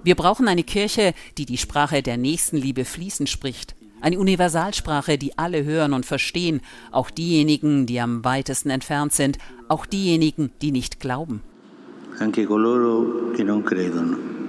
Wir 0.04 0.14
brauchen 0.14 0.48
eine 0.48 0.64
Kirche, 0.64 1.14
die 1.38 1.46
die 1.46 1.58
Sprache 1.58 2.02
der 2.02 2.16
Nächstenliebe 2.16 2.84
fließend 2.84 3.28
spricht. 3.28 3.74
Eine 4.00 4.18
Universalsprache, 4.18 5.18
die 5.18 5.36
alle 5.36 5.64
hören 5.64 5.92
und 5.92 6.06
verstehen, 6.06 6.60
auch 6.90 7.10
diejenigen, 7.10 7.86
die 7.86 8.00
am 8.00 8.24
weitesten 8.24 8.70
entfernt 8.70 9.12
sind, 9.12 9.38
auch 9.68 9.84
diejenigen, 9.84 10.50
die 10.62 10.72
nicht 10.72 11.00
glauben. 11.00 11.42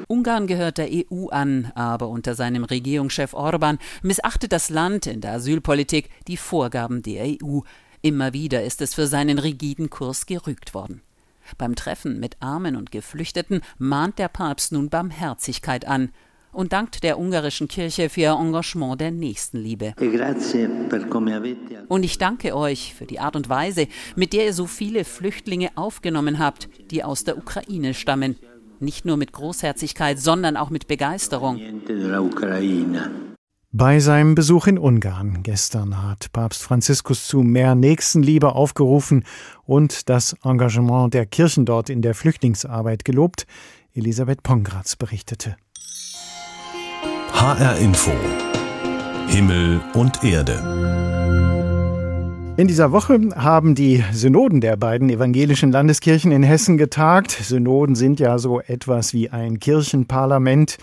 Ungarn 0.08 0.48
gehört 0.48 0.78
der 0.78 0.90
EU 0.92 1.28
an, 1.28 1.72
aber 1.76 2.10
unter 2.10 2.36
seinem 2.36 2.64
Regierungschef 2.64 3.34
Orban 3.34 3.78
missachtet 4.02 4.52
das 4.52 4.70
Land 4.70 5.08
in 5.08 5.22
der 5.22 5.34
Asylpolitik 5.34 6.10
die 6.28 6.38
Vorgaben 6.38 7.02
der 7.02 7.26
EU. 7.26 7.60
Immer 8.02 8.34
wieder 8.34 8.64
ist 8.64 8.82
es 8.82 8.94
für 8.94 9.08
seinen 9.08 9.40
rigiden 9.40 9.90
Kurs 9.90 10.26
gerügt 10.26 10.74
worden. 10.74 11.02
Beim 11.58 11.76
Treffen 11.76 12.20
mit 12.20 12.38
Armen 12.40 12.76
und 12.76 12.92
Geflüchteten 12.92 13.62
mahnt 13.78 14.20
der 14.20 14.28
Papst 14.28 14.72
nun 14.72 14.90
Barmherzigkeit 14.90 15.88
an 15.88 16.10
und 16.52 16.74
dankt 16.74 17.04
der 17.04 17.20
ungarischen 17.20 17.68
Kirche 17.68 18.10
für 18.10 18.22
ihr 18.22 18.38
Engagement 18.40 19.00
der 19.00 19.12
Nächstenliebe. 19.12 19.94
E 20.00 20.68
und 21.88 22.04
ich 22.04 22.18
danke 22.18 22.56
euch 22.56 22.94
für 22.94 23.06
die 23.06 23.20
Art 23.20 23.36
und 23.36 23.50
Weise, 23.50 23.88
mit 24.16 24.34
der 24.34 24.46
ihr 24.46 24.54
so 24.54 24.68
viele 24.68 25.04
Flüchtlinge 25.04 25.70
aufgenommen 25.76 26.40
habt, 26.40 26.70
die 26.92 27.04
aus 27.04 27.24
der 27.24 27.38
Ukraine 27.38 27.94
stammen. 27.94 28.38
Nicht 28.80 29.06
nur 29.06 29.18
mit 29.18 29.32
Großherzigkeit, 29.32 30.20
sondern 30.20 30.58
auch 30.58 30.70
mit 30.70 30.88
Begeisterung. 30.88 31.60
Bei 33.74 34.00
seinem 34.00 34.36
Besuch 34.36 34.68
in 34.68 34.78
Ungarn 34.78 35.44
gestern 35.44 36.04
hat 36.04 36.34
Papst 36.34 36.62
Franziskus 36.62 37.26
zu 37.28 37.42
mehr 37.42 37.74
Nächstenliebe 37.74 38.54
aufgerufen 38.54 39.24
und 39.64 40.10
das 40.10 40.36
Engagement 40.44 41.14
der 41.14 41.26
Kirchen 41.26 41.66
dort 41.66 41.90
in 41.90 42.02
der 42.02 42.14
Flüchtlingsarbeit 42.14 43.06
gelobt. 43.06 43.48
Elisabeth 43.94 44.44
Pongratz 44.44 44.98
berichtete. 44.98 45.56
HR 47.42 47.78
Info 47.78 48.12
Himmel 49.26 49.82
und 49.96 50.24
Erde. 50.24 50.62
In 52.58 52.68
dieser 52.68 52.92
Woche 52.92 53.20
haben 53.36 53.74
die 53.74 54.04
Synoden 54.12 54.62
der 54.62 54.78
beiden 54.78 55.10
evangelischen 55.10 55.72
Landeskirchen 55.72 56.32
in 56.32 56.44
Hessen 56.44 56.78
getagt. 56.78 57.32
Synoden 57.32 57.96
sind 57.96 58.20
ja 58.20 58.38
so 58.38 58.62
etwas 58.62 59.16
wie 59.16 59.32
ein 59.32 59.60
Kirchenparlament. 59.60 60.78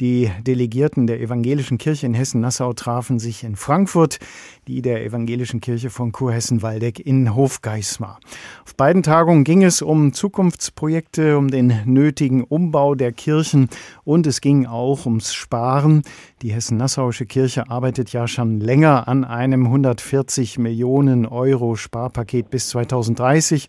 Die 0.00 0.30
Delegierten 0.46 1.06
der 1.06 1.20
Evangelischen 1.20 1.76
Kirche 1.76 2.06
in 2.06 2.14
Hessen-Nassau 2.14 2.72
trafen 2.72 3.18
sich 3.18 3.44
in 3.44 3.54
Frankfurt, 3.54 4.18
die 4.66 4.80
der 4.80 5.04
Evangelischen 5.04 5.60
Kirche 5.60 5.90
von 5.90 6.10
Kurhessen-Waldeck 6.10 6.98
in 6.98 7.34
Hofgeismar. 7.34 8.18
Auf 8.64 8.74
beiden 8.76 9.02
Tagungen 9.02 9.44
ging 9.44 9.62
es 9.62 9.82
um 9.82 10.14
Zukunftsprojekte, 10.14 11.36
um 11.36 11.48
den 11.48 11.82
nötigen 11.84 12.44
Umbau 12.44 12.94
der 12.94 13.12
Kirchen 13.12 13.68
und 14.02 14.26
es 14.26 14.40
ging 14.40 14.64
auch 14.64 15.04
ums 15.04 15.34
Sparen. 15.34 16.02
Die 16.40 16.54
Hessen-Nassauische 16.54 17.26
Kirche 17.26 17.68
arbeitet 17.68 18.10
ja 18.14 18.26
schon 18.26 18.58
länger 18.58 19.06
an 19.06 19.24
einem 19.24 19.66
140 19.66 20.58
Millionen 20.58 21.26
Euro 21.26 21.76
Sparpaket 21.76 22.48
bis 22.48 22.70
2030. 22.70 23.68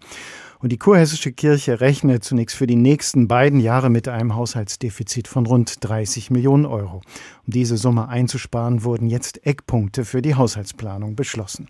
Und 0.62 0.72
die 0.72 0.77
kurhessische 0.77 1.32
Kirche 1.32 1.82
rechnet 1.82 2.24
zunächst 2.24 2.56
für 2.56 2.68
die 2.68 2.75
nächsten 2.75 3.27
beiden 3.27 3.60
Jahre 3.60 3.89
mit 3.89 4.08
einem 4.08 4.36
Haushaltsdefizit 4.36 5.27
von 5.27 5.48
rund 5.48 5.84
30 5.84 6.30
Millionen 6.30 6.68
Euro. 6.68 7.01
Um 7.48 7.53
diese 7.53 7.77
Summe 7.77 8.08
einzusparen, 8.10 8.84
wurden 8.84 9.10
jetzt 9.10 9.46
Eckpunkte 9.46 10.06
für 10.06 10.22
die 10.22 10.36
Haushaltsplanung 10.36 11.15
beschlossen. 11.15 11.68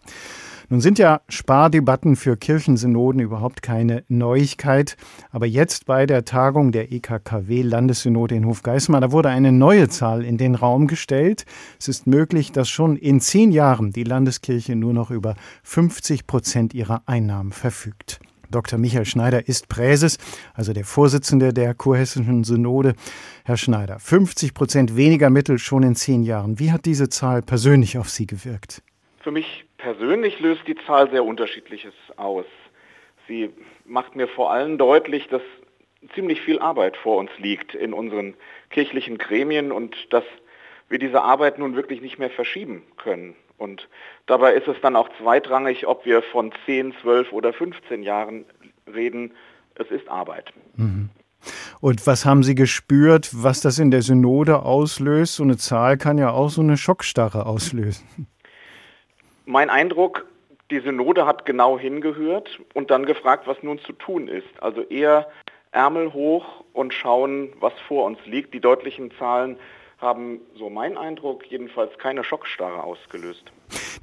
Nun 0.67 0.81
sind 0.81 1.00
ja 1.00 1.21
Spardebatten 1.29 2.15
für 2.17 2.36
Kirchensynoden 2.36 3.21
überhaupt 3.21 3.62
keine 3.62 4.03
Neuigkeit. 4.10 4.98
Aber 5.29 5.45
jetzt 5.45 5.86
bei 5.86 6.05
der 6.05 6.25
Tagung 6.25 6.74
der 6.74 6.91
EKKW-Landessynode 6.91 8.36
in 8.36 8.45
Hofgeismar, 8.45 9.00
da 9.00 9.12
wurde 9.12 9.29
eine 9.29 9.53
neue 9.53 9.88
Zahl 9.88 10.24
in 10.24 10.38
den 10.38 10.55
Raum 10.55 10.88
gestellt. 10.88 11.45
Es 11.79 11.88
ist 11.88 12.07
möglich, 12.07 12.51
dass 12.51 12.69
schon 12.69 12.98
in 12.98 13.21
zehn 13.21 13.51
Jahren 13.51 13.91
die 13.91 14.03
Landeskirche 14.03 14.75
nur 14.75 14.93
noch 14.93 15.12
über 15.12 15.36
50 15.63 16.27
Prozent 16.27 16.74
ihrer 16.74 17.03
Einnahmen 17.05 17.51
verfügt. 17.51 18.21
Dr. 18.51 18.77
Michael 18.77 19.05
Schneider 19.05 19.48
ist 19.48 19.70
Präses, 19.70 20.17
also 20.53 20.74
der 20.74 20.86
Vorsitzende 20.86 21.53
der 21.53 21.74
Kurhessischen 21.74 22.43
Synode. 22.43 22.93
Herr 23.46 23.58
Schneider, 23.58 24.00
50 24.00 24.53
Prozent 24.53 24.96
weniger 24.98 25.29
Mittel 25.29 25.58
schon 25.58 25.84
in 25.84 25.96
zehn 25.96 26.24
Jahren. 26.24 26.60
Wie 26.60 26.72
hat 26.72 26.86
diese 26.86 27.10
Zahl 27.10 27.41
persönlich 27.41 27.98
auf 27.98 28.10
Sie 28.10 28.27
gewirkt? 28.27 28.84
Für 29.22 29.31
mich 29.31 29.65
persönlich 29.77 30.39
löst 30.39 30.67
die 30.67 30.75
Zahl 30.86 31.10
sehr 31.10 31.24
Unterschiedliches 31.24 31.93
aus. 32.17 32.46
Sie 33.27 33.50
macht 33.86 34.15
mir 34.15 34.27
vor 34.27 34.51
allem 34.51 34.77
deutlich, 34.77 35.27
dass 35.29 35.41
ziemlich 36.13 36.41
viel 36.41 36.60
Arbeit 36.60 36.98
vor 36.98 37.17
uns 37.17 37.31
liegt 37.38 37.75
in 37.75 37.93
unseren 37.93 38.34
kirchlichen 38.70 39.17
Gremien 39.17 39.72
und 39.72 39.96
dass 40.10 40.24
wir 40.89 41.00
diese 41.00 41.22
Arbeit 41.22 41.58
nun 41.58 41.75
wirklich 41.75 42.01
nicht 42.01 42.20
mehr 42.20 42.29
verschieben 42.29 42.84
können. 42.98 43.36
Und 43.61 43.87
dabei 44.25 44.55
ist 44.55 44.67
es 44.67 44.75
dann 44.81 44.95
auch 44.95 45.07
zweitrangig, 45.19 45.85
ob 45.85 46.03
wir 46.03 46.23
von 46.23 46.51
10, 46.65 46.95
12 47.01 47.31
oder 47.31 47.53
15 47.53 48.01
Jahren 48.01 48.45
reden. 48.91 49.33
Es 49.75 49.91
ist 49.91 50.09
Arbeit. 50.09 50.51
Mhm. 50.75 51.11
Und 51.79 52.05
was 52.07 52.25
haben 52.25 52.41
Sie 52.41 52.55
gespürt, 52.55 53.29
was 53.33 53.61
das 53.61 53.77
in 53.77 53.91
der 53.91 54.01
Synode 54.01 54.63
auslöst? 54.63 55.35
So 55.35 55.43
eine 55.43 55.57
Zahl 55.57 55.97
kann 55.97 56.17
ja 56.17 56.31
auch 56.31 56.49
so 56.49 56.61
eine 56.61 56.75
Schockstarre 56.75 57.45
auslösen. 57.45 58.27
Mein 59.45 59.69
Eindruck, 59.69 60.25
die 60.71 60.79
Synode 60.79 61.27
hat 61.27 61.45
genau 61.45 61.77
hingehört 61.77 62.59
und 62.73 62.89
dann 62.89 63.05
gefragt, 63.05 63.45
was 63.45 63.61
nun 63.61 63.77
zu 63.79 63.93
tun 63.93 64.27
ist. 64.27 64.47
Also 64.59 64.81
eher 64.81 65.27
Ärmel 65.71 66.13
hoch 66.13 66.63
und 66.73 66.93
schauen, 66.93 67.53
was 67.59 67.73
vor 67.87 68.05
uns 68.05 68.17
liegt. 68.25 68.55
Die 68.55 68.59
deutlichen 68.59 69.11
Zahlen 69.19 69.57
haben, 70.01 70.39
so 70.58 70.70
mein 70.70 70.98
Eindruck, 70.98 71.50
jedenfalls 71.50 71.98
keine 71.98 72.24
Schockstarre 72.24 72.84
ausgelöst. 72.84 73.51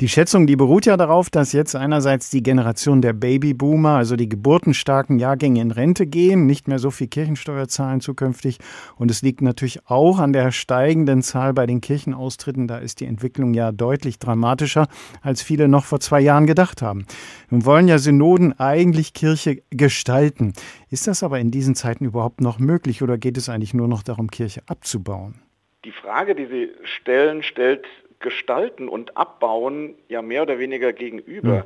Die 0.01 0.09
Schätzung, 0.09 0.47
die 0.47 0.57
beruht 0.57 0.87
ja 0.87 0.97
darauf, 0.97 1.29
dass 1.29 1.53
jetzt 1.53 1.75
einerseits 1.75 2.31
die 2.31 2.43
Generation 2.43 3.03
der 3.03 3.13
Babyboomer, 3.13 3.97
also 3.97 4.17
die 4.17 4.29
geburtenstarken 4.29 5.19
Jahrgänge 5.19 5.61
in 5.61 5.71
Rente 5.73 6.07
gehen, 6.07 6.47
nicht 6.47 6.69
mehr 6.69 6.79
so 6.79 6.91
viel 6.91 7.09
Kirchensteuer 7.09 7.69
zahlen 7.69 8.01
zukünftig. 8.01 8.59
Und 8.97 9.11
es 9.11 9.23
liegt 9.23 9.43
natürlich 9.43 9.87
auch 9.87 10.21
an 10.21 10.33
der 10.33 10.53
steigenden 10.53 11.23
Zahl 11.23 11.53
bei 11.53 11.67
den 11.67 11.81
Kirchenaustritten. 11.81 12.69
Da 12.69 12.79
ist 12.79 13.01
die 13.01 13.07
Entwicklung 13.07 13.55
ja 13.55 13.73
deutlich 13.73 14.19
dramatischer, 14.19 14.87
als 15.21 15.43
viele 15.43 15.69
noch 15.69 15.85
vor 15.85 16.01
zwei 16.01 16.21
Jahren 16.21 16.47
gedacht 16.47 16.81
haben. 16.81 17.05
Nun 17.51 17.65
wollen 17.65 17.89
ja 17.89 17.99
Synoden 17.99 18.59
eigentlich 18.59 19.15
Kirche 19.15 19.63
gestalten. 19.71 20.53
Ist 20.91 21.07
das 21.07 21.23
aber 21.23 21.41
in 21.41 21.51
diesen 21.51 21.75
Zeiten 21.75 22.05
überhaupt 22.05 22.41
noch 22.41 22.59
möglich 22.59 23.03
oder 23.03 23.19
geht 23.19 23.37
es 23.37 23.49
eigentlich 23.49 23.75
nur 23.75 23.89
noch 23.89 24.03
darum, 24.03 24.31
Kirche 24.31 24.63
abzubauen? 24.67 25.48
Die 25.85 25.93
Frage, 25.93 26.35
die 26.35 26.47
Sie 26.47 26.73
stellen, 26.85 27.43
stellt 27.43 27.87
Gestalten 28.21 28.89
und 28.89 29.17
Abbauen 29.17 29.95
ja 30.09 30.23
mehr 30.23 30.43
oder 30.43 30.59
weniger 30.59 30.93
gegenüber. 30.93 31.55
Ja. 31.55 31.65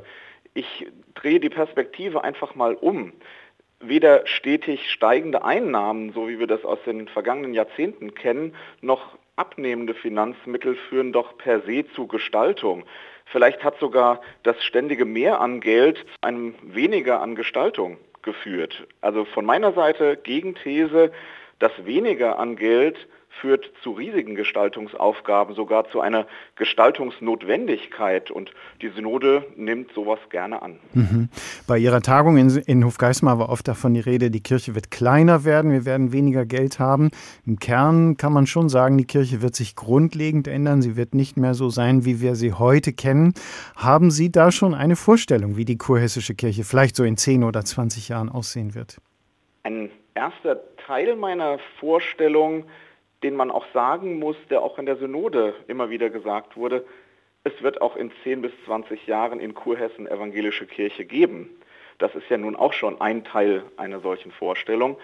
Ich 0.53 0.87
drehe 1.15 1.39
die 1.39 1.49
Perspektive 1.49 2.23
einfach 2.23 2.53
mal 2.55 2.75
um. 2.75 3.13
Weder 3.79 4.25
stetig 4.27 4.91
steigende 4.91 5.43
Einnahmen, 5.43 6.13
so 6.13 6.29
wie 6.29 6.39
wir 6.39 6.47
das 6.47 6.63
aus 6.63 6.79
den 6.85 7.07
vergangenen 7.07 7.53
Jahrzehnten 7.53 8.13
kennen, 8.13 8.55
noch 8.81 9.17
abnehmende 9.35 9.95
Finanzmittel 9.95 10.75
führen 10.75 11.11
doch 11.11 11.37
per 11.37 11.61
se 11.61 11.85
zu 11.95 12.07
Gestaltung. 12.07 12.83
Vielleicht 13.25 13.63
hat 13.63 13.79
sogar 13.79 14.21
das 14.43 14.61
ständige 14.63 15.05
Mehr 15.05 15.41
an 15.41 15.59
Geld 15.59 15.97
zu 15.97 16.05
einem 16.21 16.53
weniger 16.61 17.19
an 17.21 17.35
Gestaltung 17.35 17.97
geführt. 18.21 18.87
Also 19.01 19.25
von 19.25 19.43
meiner 19.43 19.73
Seite 19.73 20.17
Gegenthese, 20.17 21.11
das 21.59 21.71
weniger 21.85 22.37
an 22.37 22.55
Geld 22.55 23.07
führt 23.41 23.71
zu 23.81 23.91
riesigen 23.91 24.35
Gestaltungsaufgaben, 24.35 25.55
sogar 25.55 25.89
zu 25.89 26.01
einer 26.01 26.27
Gestaltungsnotwendigkeit. 26.55 28.31
Und 28.31 28.51
die 28.81 28.89
Synode 28.89 29.45
nimmt 29.55 29.91
sowas 29.93 30.19
gerne 30.29 30.61
an. 30.61 30.79
Mhm. 30.93 31.29
Bei 31.67 31.77
Ihrer 31.77 32.01
Tagung 32.01 32.37
in, 32.37 32.49
in 32.65 32.85
Hofgeismar 32.85 33.39
war 33.39 33.49
oft 33.49 33.67
davon 33.67 33.93
die 33.93 33.99
Rede, 33.99 34.31
die 34.31 34.41
Kirche 34.41 34.75
wird 34.75 34.91
kleiner 34.91 35.43
werden, 35.45 35.71
wir 35.71 35.85
werden 35.85 36.11
weniger 36.11 36.45
Geld 36.45 36.79
haben. 36.79 37.11
Im 37.45 37.59
Kern 37.59 38.17
kann 38.17 38.33
man 38.33 38.47
schon 38.47 38.69
sagen, 38.69 38.97
die 38.97 39.05
Kirche 39.05 39.41
wird 39.41 39.55
sich 39.55 39.75
grundlegend 39.75 40.47
ändern. 40.47 40.81
Sie 40.81 40.95
wird 40.95 41.15
nicht 41.15 41.37
mehr 41.37 41.53
so 41.53 41.69
sein, 41.69 42.05
wie 42.05 42.21
wir 42.21 42.35
sie 42.35 42.53
heute 42.53 42.93
kennen. 42.93 43.33
Haben 43.75 44.11
Sie 44.11 44.31
da 44.31 44.51
schon 44.51 44.73
eine 44.73 44.95
Vorstellung, 44.95 45.57
wie 45.57 45.65
die 45.65 45.77
kurhessische 45.77 46.35
Kirche 46.35 46.63
vielleicht 46.63 46.95
so 46.95 47.03
in 47.03 47.17
10 47.17 47.43
oder 47.43 47.63
20 47.65 48.09
Jahren 48.09 48.29
aussehen 48.29 48.75
wird? 48.75 48.97
Ein 49.63 49.89
erster 50.13 50.59
Teil 50.85 51.15
meiner 51.15 51.59
Vorstellung 51.79 52.65
den 53.23 53.35
man 53.35 53.51
auch 53.51 53.65
sagen 53.73 54.19
muss, 54.19 54.35
der 54.49 54.61
auch 54.61 54.77
in 54.77 54.85
der 54.85 54.97
Synode 54.97 55.55
immer 55.67 55.89
wieder 55.89 56.09
gesagt 56.09 56.57
wurde, 56.57 56.85
es 57.43 57.61
wird 57.61 57.81
auch 57.81 57.95
in 57.95 58.11
10 58.23 58.41
bis 58.41 58.51
20 58.65 59.07
Jahren 59.07 59.39
in 59.39 59.53
Kurhessen 59.53 60.07
evangelische 60.07 60.65
Kirche 60.65 61.05
geben. 61.05 61.49
Das 61.97 62.15
ist 62.15 62.29
ja 62.29 62.37
nun 62.37 62.55
auch 62.55 62.73
schon 62.73 63.01
ein 63.01 63.23
Teil 63.23 63.63
einer 63.77 63.99
solchen 63.99 64.31
Vorstellung. 64.31 64.97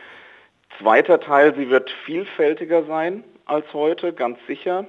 Zweiter 0.80 1.20
Teil, 1.20 1.56
sie 1.56 1.70
wird 1.70 1.90
vielfältiger 2.06 2.84
sein 2.84 3.24
als 3.46 3.72
heute, 3.74 4.14
ganz 4.14 4.38
sicher. 4.48 4.86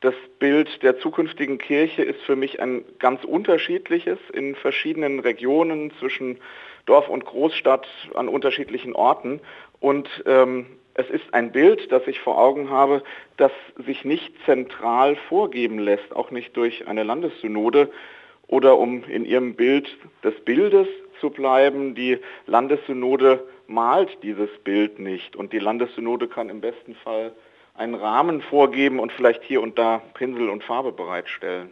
Das 0.00 0.14
Bild 0.38 0.82
der 0.82 0.98
zukünftigen 0.98 1.58
Kirche 1.58 2.02
ist 2.02 2.20
für 2.22 2.34
mich 2.34 2.60
ein 2.60 2.84
ganz 2.98 3.22
unterschiedliches 3.22 4.18
in 4.32 4.54
verschiedenen 4.54 5.20
Regionen 5.20 5.92
zwischen 5.98 6.38
Dorf 6.86 7.08
und 7.08 7.26
Großstadt 7.26 7.86
an 8.14 8.28
unterschiedlichen 8.28 8.94
Orten. 8.94 9.40
Und 9.78 10.08
ähm, 10.26 10.66
es 11.00 11.10
ist 11.10 11.32
ein 11.32 11.52
Bild, 11.52 11.90
das 11.90 12.06
ich 12.06 12.20
vor 12.20 12.38
Augen 12.38 12.70
habe, 12.70 13.02
das 13.36 13.52
sich 13.86 14.04
nicht 14.04 14.32
zentral 14.44 15.16
vorgeben 15.28 15.78
lässt, 15.78 16.14
auch 16.14 16.30
nicht 16.30 16.56
durch 16.56 16.86
eine 16.86 17.02
Landessynode 17.02 17.90
oder 18.46 18.78
um 18.78 19.04
in 19.04 19.24
ihrem 19.24 19.54
Bild 19.54 19.88
des 20.22 20.34
Bildes 20.44 20.86
zu 21.20 21.30
bleiben. 21.30 21.94
Die 21.94 22.18
Landessynode 22.46 23.42
malt 23.66 24.10
dieses 24.22 24.50
Bild 24.64 24.98
nicht 24.98 25.36
und 25.36 25.52
die 25.52 25.58
Landessynode 25.58 26.28
kann 26.28 26.50
im 26.50 26.60
besten 26.60 26.94
Fall 26.96 27.32
einen 27.74 27.94
Rahmen 27.94 28.42
vorgeben 28.42 28.98
und 28.98 29.12
vielleicht 29.12 29.42
hier 29.42 29.62
und 29.62 29.78
da 29.78 30.02
Pinsel 30.14 30.50
und 30.50 30.62
Farbe 30.64 30.92
bereitstellen. 30.92 31.70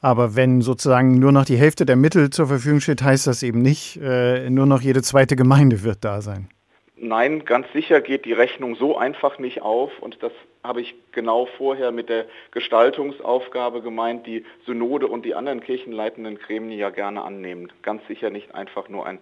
Aber 0.00 0.36
wenn 0.36 0.60
sozusagen 0.60 1.18
nur 1.18 1.32
noch 1.32 1.44
die 1.44 1.56
Hälfte 1.56 1.86
der 1.86 1.96
Mittel 1.96 2.30
zur 2.30 2.46
Verfügung 2.46 2.80
steht, 2.80 3.02
heißt 3.02 3.26
das 3.26 3.42
eben 3.42 3.62
nicht, 3.62 3.98
äh, 4.02 4.50
nur 4.50 4.66
noch 4.66 4.80
jede 4.80 5.02
zweite 5.02 5.36
Gemeinde 5.36 5.82
wird 5.82 6.04
da 6.04 6.20
sein. 6.20 6.48
Nein, 7.00 7.44
ganz 7.44 7.66
sicher 7.72 8.00
geht 8.00 8.24
die 8.24 8.32
Rechnung 8.32 8.74
so 8.74 8.96
einfach 8.96 9.38
nicht 9.38 9.62
auf 9.62 9.90
und 10.00 10.22
das 10.22 10.32
habe 10.64 10.80
ich 10.80 10.94
genau 11.12 11.46
vorher 11.56 11.92
mit 11.92 12.08
der 12.08 12.26
Gestaltungsaufgabe 12.50 13.82
gemeint, 13.82 14.26
die 14.26 14.44
Synode 14.66 15.06
und 15.06 15.24
die 15.24 15.34
anderen 15.34 15.60
kirchenleitenden 15.60 16.38
Gremien 16.38 16.78
ja 16.78 16.90
gerne 16.90 17.22
annehmen. 17.22 17.72
Ganz 17.82 18.06
sicher 18.08 18.30
nicht 18.30 18.54
einfach 18.54 18.88
nur 18.88 19.06
ein 19.06 19.20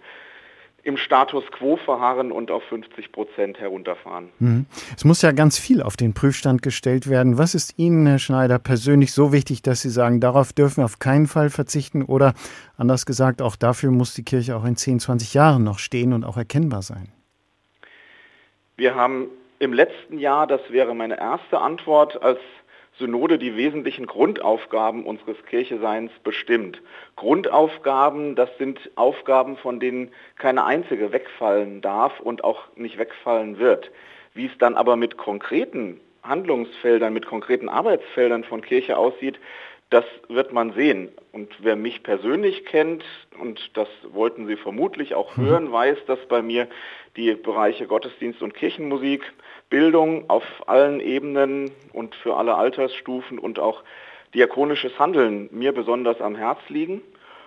im 0.87 0.97
Status 0.97 1.43
quo 1.51 1.77
verharren 1.77 2.31
und 2.31 2.53
auf 2.53 2.63
50 2.69 3.11
Prozent 3.11 3.59
herunterfahren. 3.59 4.29
Mhm. 4.39 4.67
Es 4.97 5.05
muss 5.05 5.21
ja 5.21 5.33
ganz 5.33 5.59
viel 5.59 5.83
auf 5.83 5.97
den 5.97 6.15
Prüfstand 6.15 6.63
gestellt 6.63 7.11
werden. 7.11 7.39
Was 7.39 7.57
ist 7.57 7.77
Ihnen, 7.77 8.07
Herr 8.07 8.21
Schneider, 8.21 8.61
persönlich 8.61 9.13
so 9.13 9.33
wichtig, 9.33 9.63
dass 9.63 9.83
Sie 9.83 9.91
sagen, 9.91 10.21
darauf 10.21 10.53
dürfen 10.53 10.79
wir 10.79 10.85
auf 10.85 11.01
keinen 11.01 11.27
Fall 11.27 11.51
verzichten? 11.51 12.03
Oder 12.03 12.35
anders 12.77 13.05
gesagt, 13.05 13.43
auch 13.43 13.57
dafür 13.57 13.91
muss 13.91 14.15
die 14.15 14.23
Kirche 14.23 14.55
auch 14.57 14.65
in 14.65 14.77
10, 14.77 15.01
20 15.01 15.35
Jahren 15.35 15.65
noch 15.65 15.81
stehen 15.81 16.13
und 16.13 16.23
auch 16.23 16.37
erkennbar 16.37 16.83
sein? 16.83 17.09
Wir 18.79 18.95
haben 18.95 19.31
im 19.59 19.73
letzten 19.73 20.19
Jahr, 20.19 20.47
das 20.47 20.61
wäre 20.71 20.95
meine 20.95 21.19
erste 21.19 21.59
Antwort, 21.59 22.23
als 22.23 22.41
Synode 22.99 23.39
die 23.39 23.57
wesentlichen 23.57 24.07
Grundaufgaben 24.07 25.07
unseres 25.07 25.43
Kircheseins 25.49 26.13
bestimmt. 26.23 26.83
Grundaufgaben, 27.17 28.35
das 28.35 28.51
sind 28.59 28.79
Aufgaben, 28.95 29.57
von 29.57 29.81
denen 29.81 30.13
keine 30.37 30.65
einzige 30.65 31.11
wegfallen 31.11 31.81
darf 31.81 32.21
und 32.21 32.45
auch 32.45 32.65
nicht 32.77 32.99
wegfallen 32.99 33.59
wird. 33.59 33.91
Wie 34.35 34.45
es 34.45 34.59
dann 34.59 34.75
aber 34.75 34.97
mit 34.97 35.17
konkreten 35.17 35.99
Handlungsfeldern, 36.23 37.15
mit 37.15 37.25
konkreten 37.25 37.71
Arbeitsfeldern 37.71 38.45
von 38.45 38.61
Kirche 38.61 38.99
aussieht, 38.99 39.39
das 39.91 40.05
wird 40.29 40.53
man 40.53 40.73
sehen. 40.73 41.13
Und 41.33 41.49
wer 41.61 41.77
mich 41.77 42.03
persönlich 42.03 42.65
kennt, 42.65 43.05
und 43.39 43.77
das 43.77 43.89
wollten 44.11 44.47
Sie 44.47 44.57
vermutlich 44.57 45.15
auch 45.15 45.37
mhm. 45.37 45.43
hören, 45.43 45.73
weiß, 45.73 45.99
dass 46.07 46.19
bei 46.27 46.43
mir 46.43 46.69
die 47.17 47.35
Bereiche 47.35 47.87
Gottesdienst 47.87 48.43
und 48.43 48.55
Kirchenmusik, 48.55 49.23
Bildung 49.71 50.29
auf 50.29 50.45
allen 50.67 51.01
Ebenen 51.01 51.71
und 51.93 52.15
für 52.17 52.37
alle 52.37 52.57
Altersstufen 52.57 53.39
und 53.39 53.59
auch 53.59 53.83
diakonisches 54.35 54.99
Handeln 54.99 55.49
mir 55.53 55.73
besonders 55.73 56.21
am 56.21 56.37
Herz 56.37 56.59
liegen. 56.69 57.03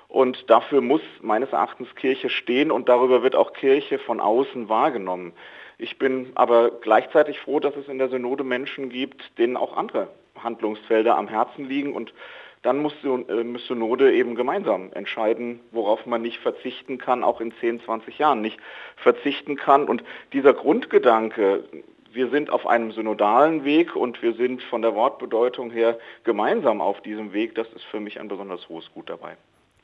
Und 0.08 0.50
dafür 0.50 0.82
muss 0.82 1.02
meines 1.22 1.52
Erachtens 1.52 1.94
Kirche 1.96 2.30
stehen 2.30 2.72
und 2.72 2.90
darüber 2.90 3.22
wird 3.22 3.36
auch 3.36 3.54
Kirche 3.54 4.00
von 4.00 4.20
außen 4.20 4.68
wahrgenommen. 4.68 5.34
Ich 5.78 6.00
bin 6.00 6.32
aber 6.36 6.72
gleichzeitig 6.72 7.40
froh, 7.40 7.60
dass 7.60 7.76
es 7.76 7.88
in 7.88 8.00
der 8.00 8.10
Synode 8.10 8.44
Menschen 8.44 8.90
gibt, 8.90 9.38
denen 9.38 9.56
auch 9.56 9.78
andere 9.78 10.10
Handlungsfelder 10.44 11.18
am 11.18 11.28
Herzen 11.28 11.66
liegen 11.66 11.94
und 11.94 12.14
dann 12.62 12.80
muss 12.80 12.94
äh, 13.04 13.58
Synode 13.68 14.14
eben 14.14 14.36
gemeinsam 14.36 14.92
entscheiden, 14.94 15.62
worauf 15.72 16.06
man 16.06 16.22
nicht 16.22 16.40
verzichten 16.40 16.98
kann, 16.98 17.24
auch 17.24 17.40
in 17.40 17.54
10, 17.60 17.82
20 17.82 18.18
Jahren 18.18 18.42
nicht 18.42 18.60
verzichten 18.98 19.56
kann. 19.56 19.86
Und 19.86 20.04
dieser 20.34 20.54
Grundgedanke, 20.54 21.64
wir 22.12 22.30
sind 22.30 22.50
auf 22.50 22.68
einem 22.68 22.92
synodalen 22.92 23.64
Weg 23.64 23.96
und 23.96 24.22
wir 24.22 24.34
sind 24.34 24.62
von 24.64 24.82
der 24.82 24.94
Wortbedeutung 24.94 25.72
her 25.72 25.98
gemeinsam 26.24 26.82
auf 26.82 27.02
diesem 27.02 27.34
Weg, 27.34 27.56
das 27.56 27.68
ist 27.74 27.86
für 27.86 28.00
mich 28.00 28.20
ein 28.20 28.28
besonders 28.28 28.68
hohes 28.68 28.92
Gut 28.94 29.10
dabei. 29.10 29.38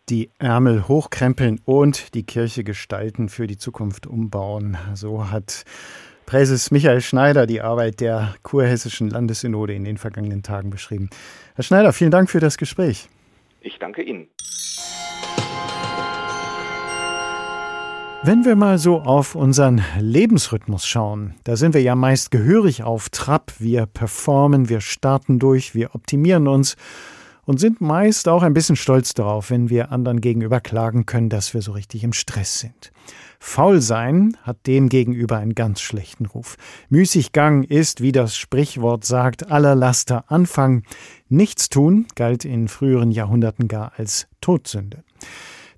Die 0.10 0.30
Ärmel 0.38 0.88
hochkrempeln 0.88 1.62
und 1.66 2.14
die 2.14 2.24
Kirche 2.24 2.64
gestalten, 2.64 3.30
für 3.30 3.48
die 3.48 3.58
Zukunft 3.58 4.06
umbauen. 4.06 4.78
So 4.94 5.32
hat 5.32 5.66
Präses 6.26 6.72
Michael 6.72 7.02
Schneider 7.02 7.46
die 7.46 7.62
Arbeit 7.62 8.00
der 8.00 8.36
kurhessischen 8.42 9.10
Landessynode 9.10 9.74
in 9.74 9.84
den 9.84 9.98
vergangenen 9.98 10.42
Tagen 10.42 10.72
beschrieben. 10.72 11.10
Herr 11.54 11.64
Schneider, 11.64 11.94
vielen 11.94 12.12
Dank 12.12 12.30
für 12.30 12.40
das 12.40 12.58
Gespräch. 12.58 13.10
Ich 13.62 13.78
danke 13.80 14.02
Ihnen. 14.02 14.28
Wenn 18.24 18.44
wir 18.44 18.56
mal 18.56 18.80
so 18.80 19.02
auf 19.02 19.36
unseren 19.36 19.84
Lebensrhythmus 20.00 20.88
schauen, 20.88 21.36
da 21.44 21.56
sind 21.56 21.76
wir 21.76 21.84
ja 21.84 21.94
meist 21.94 22.32
gehörig 22.32 22.82
auf 22.82 23.10
Trab. 23.10 23.52
Wir 23.60 23.86
performen, 23.86 24.68
wir 24.68 24.82
starten 24.82 25.38
durch, 25.38 25.76
wir 25.76 25.94
optimieren 25.94 26.48
uns 26.48 26.76
und 27.46 27.60
sind 27.60 27.82
meist 27.82 28.28
auch 28.28 28.44
ein 28.44 28.54
bisschen 28.54 28.76
stolz 28.76 29.14
darauf, 29.14 29.50
wenn 29.50 29.70
wir 29.70 29.92
anderen 29.92 30.22
gegenüber 30.22 30.60
klagen 30.60 31.06
können, 31.06 31.30
dass 31.30 31.54
wir 31.54 31.62
so 31.62 31.72
richtig 31.72 32.04
im 32.04 32.14
Stress 32.14 32.60
sind. 32.60 32.92
Faul 33.40 33.82
sein 33.82 34.38
hat 34.44 34.66
demgegenüber 34.66 35.38
einen 35.38 35.56
ganz 35.56 35.80
schlechten 35.82 36.26
Ruf. 36.26 36.58
Müßiggang 36.90 37.64
ist, 37.64 38.02
wie 38.02 38.12
das 38.12 38.36
Sprichwort 38.36 39.06
sagt, 39.06 39.52
aller 39.52 39.76
Laster 39.76 40.32
Anfang. 40.32 40.84
Nichtstun 41.30 42.08
galt 42.16 42.46
in 42.46 42.68
früheren 42.68 43.12
Jahrhunderten 43.12 43.68
gar 43.68 43.94
als 43.98 44.28
Todsünde. 44.42 45.04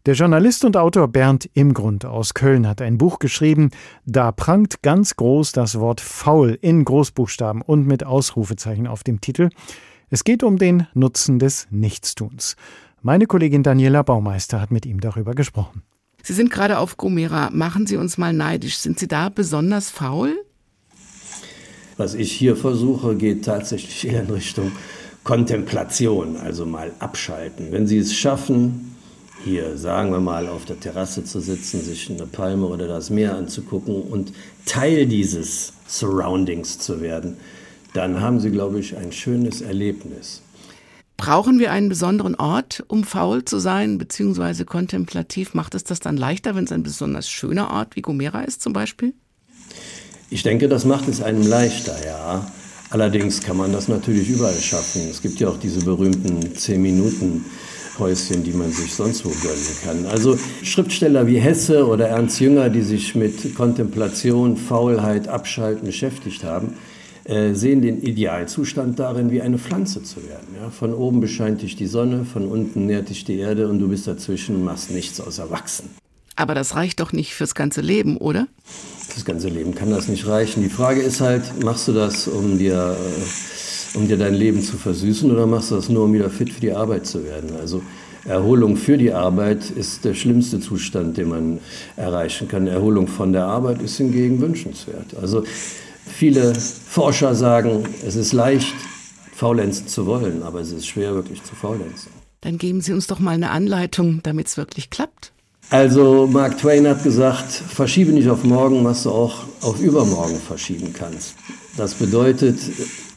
Der 0.05 0.13
Journalist 0.13 0.63
und 0.63 0.77
Autor 0.77 1.09
Bernd 1.09 1.49
Imgrund 1.53 2.05
aus 2.05 2.33
Köln 2.33 2.65
hat 2.65 2.81
ein 2.81 2.97
Buch 2.97 3.19
geschrieben, 3.19 3.71
da 4.05 4.31
prangt 4.31 4.81
ganz 4.81 5.17
groß 5.17 5.51
das 5.51 5.81
Wort 5.81 5.99
faul 5.99 6.57
in 6.61 6.85
Großbuchstaben 6.85 7.61
und 7.61 7.85
mit 7.85 8.05
Ausrufezeichen 8.05 8.87
auf 8.87 9.03
dem 9.03 9.19
Titel. 9.19 9.49
Es 10.09 10.23
geht 10.23 10.41
um 10.41 10.57
den 10.57 10.87
Nutzen 10.93 11.37
des 11.37 11.67
Nichtstuns. 11.69 12.55
Meine 13.01 13.25
Kollegin 13.25 13.61
Daniela 13.61 14.03
Baumeister 14.03 14.61
hat 14.61 14.71
mit 14.71 14.85
ihm 14.85 15.01
darüber 15.01 15.33
gesprochen. 15.33 15.83
Sie 16.23 16.31
sind 16.31 16.49
gerade 16.49 16.77
auf 16.77 16.95
Gomera. 16.95 17.49
Machen 17.51 17.87
Sie 17.87 17.97
uns 17.97 18.17
mal 18.17 18.31
neidisch. 18.31 18.77
Sind 18.77 18.99
Sie 18.99 19.09
da 19.09 19.27
besonders 19.27 19.89
faul? 19.89 20.33
Was 21.97 22.13
ich 22.13 22.31
hier 22.31 22.55
versuche, 22.55 23.17
geht 23.17 23.43
tatsächlich 23.43 24.07
eher 24.07 24.21
in 24.21 24.29
Richtung 24.29 24.71
Kontemplation, 25.25 26.37
also 26.37 26.65
mal 26.65 26.93
abschalten. 26.99 27.73
Wenn 27.73 27.85
Sie 27.85 27.97
es 27.97 28.15
schaffen, 28.15 28.95
hier, 29.43 29.77
sagen 29.77 30.11
wir 30.11 30.21
mal, 30.21 30.47
auf 30.47 30.63
der 30.63 30.79
Terrasse 30.79 31.25
zu 31.25 31.41
sitzen, 31.41 31.81
sich 31.81 32.09
eine 32.09 32.27
Palme 32.27 32.67
oder 32.67 32.87
das 32.87 33.09
Meer 33.09 33.35
anzugucken 33.35 34.03
und 34.03 34.31
Teil 34.65 35.05
dieses 35.05 35.73
Surroundings 35.85 36.79
zu 36.79 37.01
werden, 37.01 37.35
dann 37.93 38.21
haben 38.21 38.39
Sie, 38.39 38.51
glaube 38.51 38.79
ich, 38.79 38.97
ein 38.97 39.11
schönes 39.11 39.61
Erlebnis. 39.61 40.41
Brauchen 41.17 41.57
wir 41.57 41.71
einen 41.71 41.89
besonderen 41.89 42.35
Ort, 42.35 42.83
um 42.87 43.03
faul 43.03 43.43
zu 43.43 43.57
sein, 43.57 43.97
beziehungsweise 43.97 44.65
kontemplativ? 44.65 45.55
Macht 45.55 45.73
es 45.73 45.83
das 45.83 45.99
dann 45.99 46.15
leichter, 46.15 46.55
wenn 46.55 46.65
es 46.65 46.71
ein 46.71 46.83
besonders 46.83 47.27
schöner 47.27 47.71
Ort 47.71 47.95
wie 47.95 48.01
Gomera 48.01 48.41
ist 48.41 48.61
zum 48.61 48.73
Beispiel? 48.73 49.13
Ich 50.29 50.43
denke, 50.43 50.67
das 50.67 50.85
macht 50.85 51.07
es 51.07 51.21
einem 51.21 51.45
leichter, 51.45 51.95
ja. 52.05 52.51
Allerdings 52.89 53.41
kann 53.41 53.57
man 53.57 53.73
das 53.73 53.87
natürlich 53.87 54.29
überall 54.29 54.59
schaffen. 54.59 55.01
Es 55.09 55.21
gibt 55.21 55.39
ja 55.39 55.49
auch 55.49 55.57
diese 55.57 55.83
berühmten 55.83 56.55
10 56.55 56.81
Minuten 56.81 57.45
Häuschen, 57.97 58.43
die 58.43 58.51
man 58.51 58.71
sich 58.71 58.93
sonst 58.93 59.25
wo 59.25 59.29
gönnen 59.29 59.77
kann. 59.83 60.05
Also 60.05 60.37
Schriftsteller 60.63 61.25
wie 61.27 61.39
Hesse 61.39 61.87
oder 61.87 62.09
Ernst 62.09 62.39
Jünger, 62.39 62.69
die 62.69 62.83
sich 62.83 63.15
mit 63.15 63.55
Kontemplation, 63.55 64.55
Faulheit, 64.55 65.27
Abschalten 65.27 65.87
beschäftigt 65.87 66.43
haben, 66.43 66.75
äh, 67.27 67.53
sehen 67.53 67.81
den 67.81 68.01
Idealzustand 68.01 68.99
darin, 68.99 69.31
wie 69.31 69.41
eine 69.41 69.57
Pflanze 69.57 70.03
zu 70.03 70.17
werden. 70.27 70.47
Ja? 70.59 70.69
Von 70.69 70.93
oben 70.93 71.19
bescheint 71.19 71.61
dich 71.61 71.75
die 71.75 71.87
Sonne, 71.87 72.25
von 72.25 72.47
unten 72.47 72.85
nährt 72.85 73.09
dich 73.09 73.25
die 73.25 73.37
Erde 73.37 73.67
und 73.67 73.79
du 73.79 73.89
bist 73.89 74.07
dazwischen 74.07 74.55
und 74.55 74.63
machst 74.63 74.91
nichts 74.91 75.19
außer 75.19 75.49
wachsen. 75.51 75.89
Aber 76.35 76.53
das 76.53 76.75
reicht 76.75 76.99
doch 76.99 77.13
nicht 77.13 77.33
fürs 77.33 77.55
ganze 77.55 77.81
Leben, 77.81 78.17
oder? 78.17 78.47
Fürs 79.09 79.25
ganze 79.25 79.49
Leben 79.49 79.73
kann 79.73 79.89
das 79.89 80.07
nicht 80.07 80.27
reichen. 80.27 80.61
Die 80.61 80.69
Frage 80.69 81.01
ist 81.01 81.19
halt, 81.19 81.63
machst 81.63 81.87
du 81.87 81.93
das, 81.93 82.27
um 82.27 82.59
dir 82.59 82.95
äh, 82.95 83.21
um 83.97 84.07
dir 84.07 84.17
dein 84.17 84.35
Leben 84.35 84.61
zu 84.61 84.77
versüßen 84.77 85.29
oder 85.31 85.45
machst 85.45 85.71
du 85.71 85.75
das 85.75 85.89
nur, 85.89 86.03
um 86.03 86.13
wieder 86.13 86.29
fit 86.29 86.51
für 86.51 86.61
die 86.61 86.71
Arbeit 86.71 87.05
zu 87.05 87.23
werden? 87.23 87.51
Also 87.59 87.81
Erholung 88.25 88.75
für 88.75 88.97
die 88.97 89.13
Arbeit 89.13 89.69
ist 89.69 90.03
der 90.05 90.13
schlimmste 90.13 90.59
Zustand, 90.59 91.17
den 91.17 91.29
man 91.29 91.59
erreichen 91.95 92.47
kann. 92.47 92.67
Erholung 92.67 93.07
von 93.07 93.31
der 93.31 93.45
Arbeit 93.45 93.81
ist 93.81 93.97
hingegen 93.97 94.41
wünschenswert. 94.41 95.15
Also 95.21 95.43
viele 96.07 96.53
Forscher 96.55 97.35
sagen, 97.35 97.85
es 98.05 98.15
ist 98.15 98.33
leicht, 98.33 98.73
faulenzen 99.33 99.87
zu 99.87 100.05
wollen, 100.05 100.43
aber 100.43 100.61
es 100.61 100.71
ist 100.71 100.87
schwer, 100.87 101.13
wirklich 101.13 101.43
zu 101.43 101.55
faulenzen. 101.55 102.11
Dann 102.41 102.57
geben 102.57 102.81
Sie 102.81 102.93
uns 102.93 103.07
doch 103.07 103.19
mal 103.19 103.31
eine 103.31 103.51
Anleitung, 103.51 104.21
damit 104.23 104.47
es 104.47 104.57
wirklich 104.57 104.89
klappt. 104.89 105.31
Also 105.69 106.27
Mark 106.27 106.57
Twain 106.59 106.87
hat 106.87 107.03
gesagt, 107.03 107.51
verschiebe 107.51 108.13
nicht 108.13 108.29
auf 108.29 108.43
morgen, 108.43 108.85
was 108.85 109.03
du 109.03 109.11
auch 109.11 109.43
auf 109.61 109.81
übermorgen 109.81 110.39
verschieben 110.39 110.93
kannst. 110.93 111.35
Das 111.75 111.95
bedeutet 111.95 112.57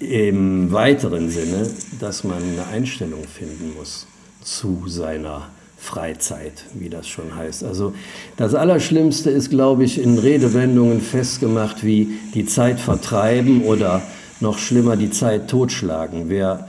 im 0.00 0.72
weiteren 0.72 1.30
Sinne, 1.30 1.70
dass 2.00 2.24
man 2.24 2.42
eine 2.42 2.66
Einstellung 2.66 3.22
finden 3.24 3.74
muss 3.76 4.06
zu 4.42 4.82
seiner 4.88 5.48
Freizeit, 5.80 6.66
wie 6.74 6.90
das 6.90 7.08
schon 7.08 7.34
heißt. 7.34 7.64
Also 7.64 7.94
das 8.36 8.54
Allerschlimmste 8.54 9.30
ist, 9.30 9.48
glaube 9.48 9.82
ich, 9.82 10.00
in 10.00 10.18
Redewendungen 10.18 11.00
festgemacht 11.00 11.84
wie 11.84 12.18
die 12.34 12.44
Zeit 12.44 12.78
vertreiben 12.78 13.62
oder 13.64 14.02
noch 14.40 14.58
schlimmer 14.58 14.96
die 14.96 15.10
Zeit 15.10 15.48
totschlagen. 15.48 16.28
Wer, 16.28 16.68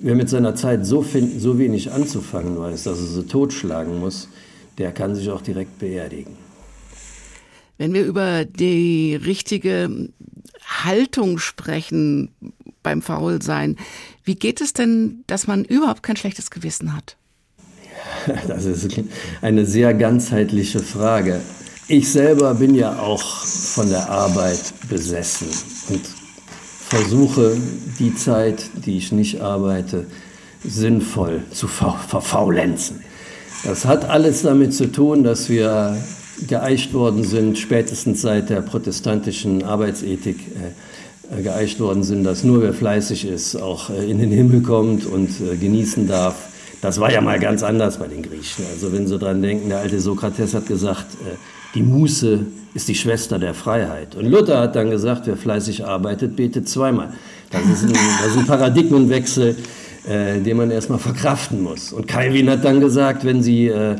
wer 0.00 0.14
mit 0.14 0.28
seiner 0.28 0.54
Zeit 0.54 0.86
so, 0.86 1.02
find, 1.02 1.40
so 1.40 1.58
wenig 1.58 1.90
anzufangen 1.90 2.56
weiß, 2.56 2.84
dass 2.84 3.00
er 3.00 3.06
sie 3.06 3.26
totschlagen 3.26 3.98
muss, 3.98 4.28
der 4.78 4.92
kann 4.92 5.16
sich 5.16 5.28
auch 5.28 5.42
direkt 5.42 5.80
beerdigen. 5.80 6.36
Wenn 7.78 7.92
wir 7.94 8.04
über 8.04 8.44
die 8.44 9.16
richtige 9.16 10.08
Haltung 10.64 11.38
sprechen 11.38 12.30
beim 12.84 13.02
Faulsein, 13.02 13.76
wie 14.22 14.36
geht 14.36 14.60
es 14.60 14.72
denn, 14.72 15.24
dass 15.26 15.48
man 15.48 15.64
überhaupt 15.64 16.04
kein 16.04 16.16
schlechtes 16.16 16.52
Gewissen 16.52 16.94
hat? 16.94 17.16
Das 18.48 18.64
ist 18.64 18.88
eine 19.40 19.66
sehr 19.66 19.94
ganzheitliche 19.94 20.80
Frage. 20.80 21.40
Ich 21.88 22.10
selber 22.10 22.54
bin 22.54 22.74
ja 22.74 22.98
auch 22.98 23.22
von 23.22 23.88
der 23.88 24.08
Arbeit 24.08 24.72
besessen 24.88 25.48
und 25.88 26.00
versuche 26.88 27.56
die 27.98 28.14
Zeit, 28.14 28.64
die 28.86 28.98
ich 28.98 29.12
nicht 29.12 29.40
arbeite, 29.40 30.06
sinnvoll 30.64 31.42
zu 31.50 31.66
verfaulenzen. 31.66 33.00
Das 33.64 33.84
hat 33.84 34.08
alles 34.08 34.42
damit 34.42 34.74
zu 34.74 34.90
tun, 34.90 35.24
dass 35.24 35.48
wir 35.48 35.96
geeicht 36.46 36.94
worden 36.94 37.24
sind, 37.24 37.58
spätestens 37.58 38.22
seit 38.22 38.50
der 38.50 38.62
protestantischen 38.62 39.62
Arbeitsethik 39.62 40.38
äh, 41.30 41.42
geeicht 41.42 41.80
worden 41.80 42.02
sind, 42.02 42.24
dass 42.24 42.44
nur 42.44 42.62
wer 42.62 42.74
fleißig 42.74 43.26
ist, 43.26 43.56
auch 43.56 43.90
äh, 43.90 44.10
in 44.10 44.18
den 44.18 44.30
Himmel 44.30 44.62
kommt 44.62 45.06
und 45.06 45.30
äh, 45.40 45.56
genießen 45.56 46.08
darf. 46.08 46.51
Das 46.82 46.98
war 46.98 47.12
ja 47.12 47.20
mal 47.20 47.38
ganz 47.38 47.62
anders 47.62 47.98
bei 47.98 48.08
den 48.08 48.22
Griechen. 48.22 48.64
Also 48.72 48.92
wenn 48.92 49.06
Sie 49.06 49.16
daran 49.16 49.40
denken, 49.40 49.68
der 49.68 49.78
alte 49.78 50.00
Sokrates 50.00 50.52
hat 50.52 50.66
gesagt, 50.66 51.14
äh, 51.24 51.36
die 51.76 51.82
Muße 51.82 52.40
ist 52.74 52.88
die 52.88 52.96
Schwester 52.96 53.38
der 53.38 53.54
Freiheit. 53.54 54.16
Und 54.16 54.26
Luther 54.26 54.58
hat 54.58 54.74
dann 54.74 54.90
gesagt, 54.90 55.28
wer 55.28 55.36
fleißig 55.36 55.86
arbeitet, 55.86 56.34
betet 56.34 56.68
zweimal. 56.68 57.12
Das 57.50 57.62
ist 57.62 57.84
ein, 57.84 57.92
das 57.92 58.32
ist 58.32 58.38
ein 58.38 58.46
Paradigmenwechsel, 58.46 59.56
äh, 60.08 60.40
den 60.40 60.56
man 60.56 60.72
erstmal 60.72 60.98
verkraften 60.98 61.62
muss. 61.62 61.92
Und 61.92 62.08
Calvin 62.08 62.50
hat 62.50 62.64
dann 62.64 62.80
gesagt, 62.80 63.24
wenn 63.24 63.44
sie, 63.44 63.68
äh, 63.68 63.94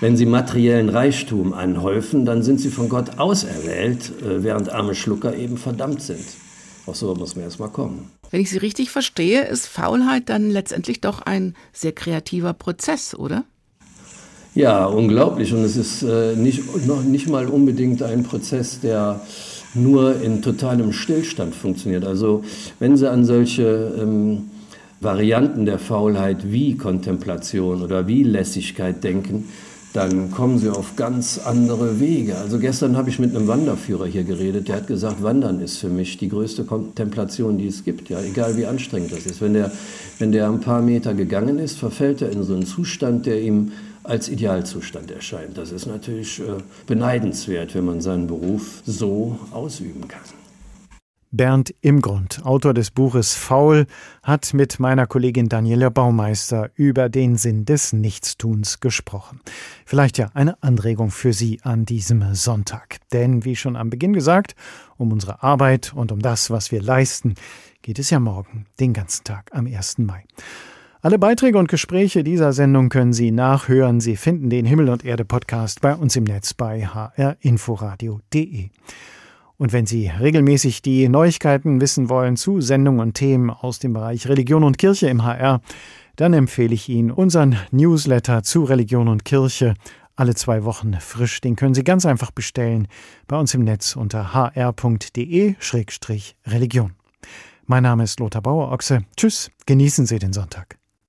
wenn 0.00 0.16
sie 0.16 0.24
materiellen 0.24 0.88
Reichtum 0.88 1.52
anhäufen, 1.52 2.24
dann 2.24 2.42
sind 2.42 2.60
sie 2.60 2.70
von 2.70 2.88
Gott 2.88 3.18
auserwählt, 3.18 4.10
äh, 4.22 4.42
während 4.42 4.72
arme 4.72 4.94
Schlucker 4.94 5.36
eben 5.36 5.58
verdammt 5.58 6.00
sind. 6.00 6.24
Auch 6.86 6.94
so 6.94 7.14
muss 7.14 7.36
man 7.36 7.44
erstmal 7.44 7.68
kommen. 7.68 8.10
Wenn 8.30 8.40
ich 8.40 8.50
Sie 8.50 8.58
richtig 8.58 8.90
verstehe, 8.90 9.44
ist 9.44 9.66
Faulheit 9.66 10.28
dann 10.28 10.50
letztendlich 10.50 11.00
doch 11.00 11.20
ein 11.22 11.54
sehr 11.72 11.92
kreativer 11.92 12.54
Prozess, 12.54 13.14
oder? 13.14 13.44
Ja, 14.54 14.86
unglaublich. 14.86 15.52
Und 15.52 15.64
es 15.64 15.76
ist 15.76 16.02
äh, 16.02 16.34
nicht, 16.36 16.86
noch 16.86 17.02
nicht 17.02 17.28
mal 17.28 17.46
unbedingt 17.46 18.02
ein 18.02 18.22
Prozess, 18.22 18.80
der 18.80 19.20
nur 19.74 20.20
in 20.20 20.42
totalem 20.42 20.92
Stillstand 20.92 21.54
funktioniert. 21.54 22.04
Also 22.04 22.44
wenn 22.78 22.96
Sie 22.96 23.10
an 23.10 23.24
solche 23.24 23.94
ähm, 23.98 24.50
Varianten 25.00 25.64
der 25.64 25.78
Faulheit 25.78 26.52
wie 26.52 26.76
Kontemplation 26.76 27.82
oder 27.82 28.06
wie 28.06 28.22
Lässigkeit 28.22 29.02
denken, 29.02 29.48
dann 29.92 30.30
kommen 30.30 30.58
sie 30.58 30.70
auf 30.70 30.96
ganz 30.96 31.38
andere 31.38 32.00
Wege. 32.00 32.38
Also 32.38 32.58
gestern 32.58 32.96
habe 32.96 33.10
ich 33.10 33.18
mit 33.18 33.36
einem 33.36 33.46
Wanderführer 33.46 34.06
hier 34.06 34.24
geredet, 34.24 34.68
der 34.68 34.76
hat 34.76 34.86
gesagt, 34.86 35.22
Wandern 35.22 35.60
ist 35.60 35.78
für 35.78 35.88
mich 35.88 36.16
die 36.18 36.28
größte 36.28 36.64
Kontemplation, 36.64 37.58
die 37.58 37.66
es 37.66 37.84
gibt, 37.84 38.08
ja, 38.08 38.20
egal 38.20 38.56
wie 38.56 38.66
anstrengend 38.66 39.12
das 39.12 39.26
ist. 39.26 39.40
Wenn 39.40 39.54
der, 39.54 39.70
wenn 40.18 40.32
der 40.32 40.48
ein 40.48 40.60
paar 40.60 40.82
Meter 40.82 41.14
gegangen 41.14 41.58
ist, 41.58 41.78
verfällt 41.78 42.22
er 42.22 42.30
in 42.30 42.42
so 42.42 42.54
einen 42.54 42.66
Zustand, 42.66 43.26
der 43.26 43.42
ihm 43.42 43.72
als 44.02 44.28
Idealzustand 44.28 45.10
erscheint. 45.10 45.56
Das 45.58 45.70
ist 45.70 45.86
natürlich 45.86 46.40
äh, 46.40 46.60
beneidenswert, 46.86 47.74
wenn 47.74 47.84
man 47.84 48.00
seinen 48.00 48.26
Beruf 48.26 48.82
so 48.84 49.38
ausüben 49.52 50.08
kann. 50.08 50.41
Bernd 51.32 51.74
Imgrund, 51.80 52.44
Autor 52.44 52.74
des 52.74 52.90
Buches 52.90 53.34
Faul, 53.34 53.86
hat 54.22 54.52
mit 54.52 54.78
meiner 54.78 55.06
Kollegin 55.06 55.48
Daniela 55.48 55.88
Baumeister 55.88 56.70
über 56.74 57.08
den 57.08 57.38
Sinn 57.38 57.64
des 57.64 57.94
Nichtstuns 57.94 58.80
gesprochen. 58.80 59.40
Vielleicht 59.86 60.18
ja 60.18 60.30
eine 60.34 60.62
Anregung 60.62 61.10
für 61.10 61.32
Sie 61.32 61.58
an 61.62 61.86
diesem 61.86 62.34
Sonntag. 62.34 62.98
Denn, 63.12 63.46
wie 63.46 63.56
schon 63.56 63.76
am 63.76 63.88
Beginn 63.88 64.12
gesagt, 64.12 64.54
um 64.98 65.10
unsere 65.10 65.42
Arbeit 65.42 65.94
und 65.94 66.12
um 66.12 66.20
das, 66.20 66.50
was 66.50 66.70
wir 66.70 66.82
leisten, 66.82 67.34
geht 67.80 67.98
es 67.98 68.10
ja 68.10 68.20
morgen, 68.20 68.66
den 68.78 68.92
ganzen 68.92 69.24
Tag 69.24 69.50
am 69.52 69.66
1. 69.66 69.98
Mai. 69.98 70.24
Alle 71.00 71.18
Beiträge 71.18 71.56
und 71.56 71.68
Gespräche 71.68 72.22
dieser 72.24 72.52
Sendung 72.52 72.90
können 72.90 73.14
Sie 73.14 73.30
nachhören. 73.30 74.00
Sie 74.00 74.16
finden 74.16 74.50
den 74.50 74.66
Himmel 74.66 74.90
und 74.90 75.02
Erde 75.02 75.24
Podcast 75.24 75.80
bei 75.80 75.94
uns 75.94 76.14
im 76.14 76.24
Netz 76.24 76.52
bei 76.52 76.86
hrinforadio.de. 76.86 78.68
Und 79.62 79.72
wenn 79.72 79.86
Sie 79.86 80.08
regelmäßig 80.08 80.82
die 80.82 81.08
Neuigkeiten 81.08 81.80
wissen 81.80 82.08
wollen 82.08 82.36
zu 82.36 82.60
Sendungen 82.60 82.98
und 82.98 83.14
Themen 83.14 83.48
aus 83.48 83.78
dem 83.78 83.92
Bereich 83.92 84.26
Religion 84.26 84.64
und 84.64 84.76
Kirche 84.76 85.08
im 85.08 85.22
HR, 85.22 85.60
dann 86.16 86.32
empfehle 86.32 86.74
ich 86.74 86.88
Ihnen 86.88 87.12
unseren 87.12 87.56
Newsletter 87.70 88.42
zu 88.42 88.64
Religion 88.64 89.06
und 89.06 89.24
Kirche 89.24 89.74
alle 90.16 90.34
zwei 90.34 90.64
Wochen 90.64 90.94
frisch. 90.94 91.40
Den 91.40 91.54
können 91.54 91.74
Sie 91.74 91.84
ganz 91.84 92.04
einfach 92.04 92.32
bestellen 92.32 92.88
bei 93.28 93.38
uns 93.38 93.54
im 93.54 93.62
Netz 93.62 93.94
unter 93.94 94.34
hr.de-religion. 94.34 96.92
Mein 97.66 97.84
Name 97.84 98.02
ist 98.02 98.18
Lothar 98.18 98.42
Bauer-Ochse. 98.42 99.04
Tschüss, 99.16 99.52
genießen 99.66 100.06
Sie 100.06 100.18
den 100.18 100.32
Sonntag. 100.32 100.81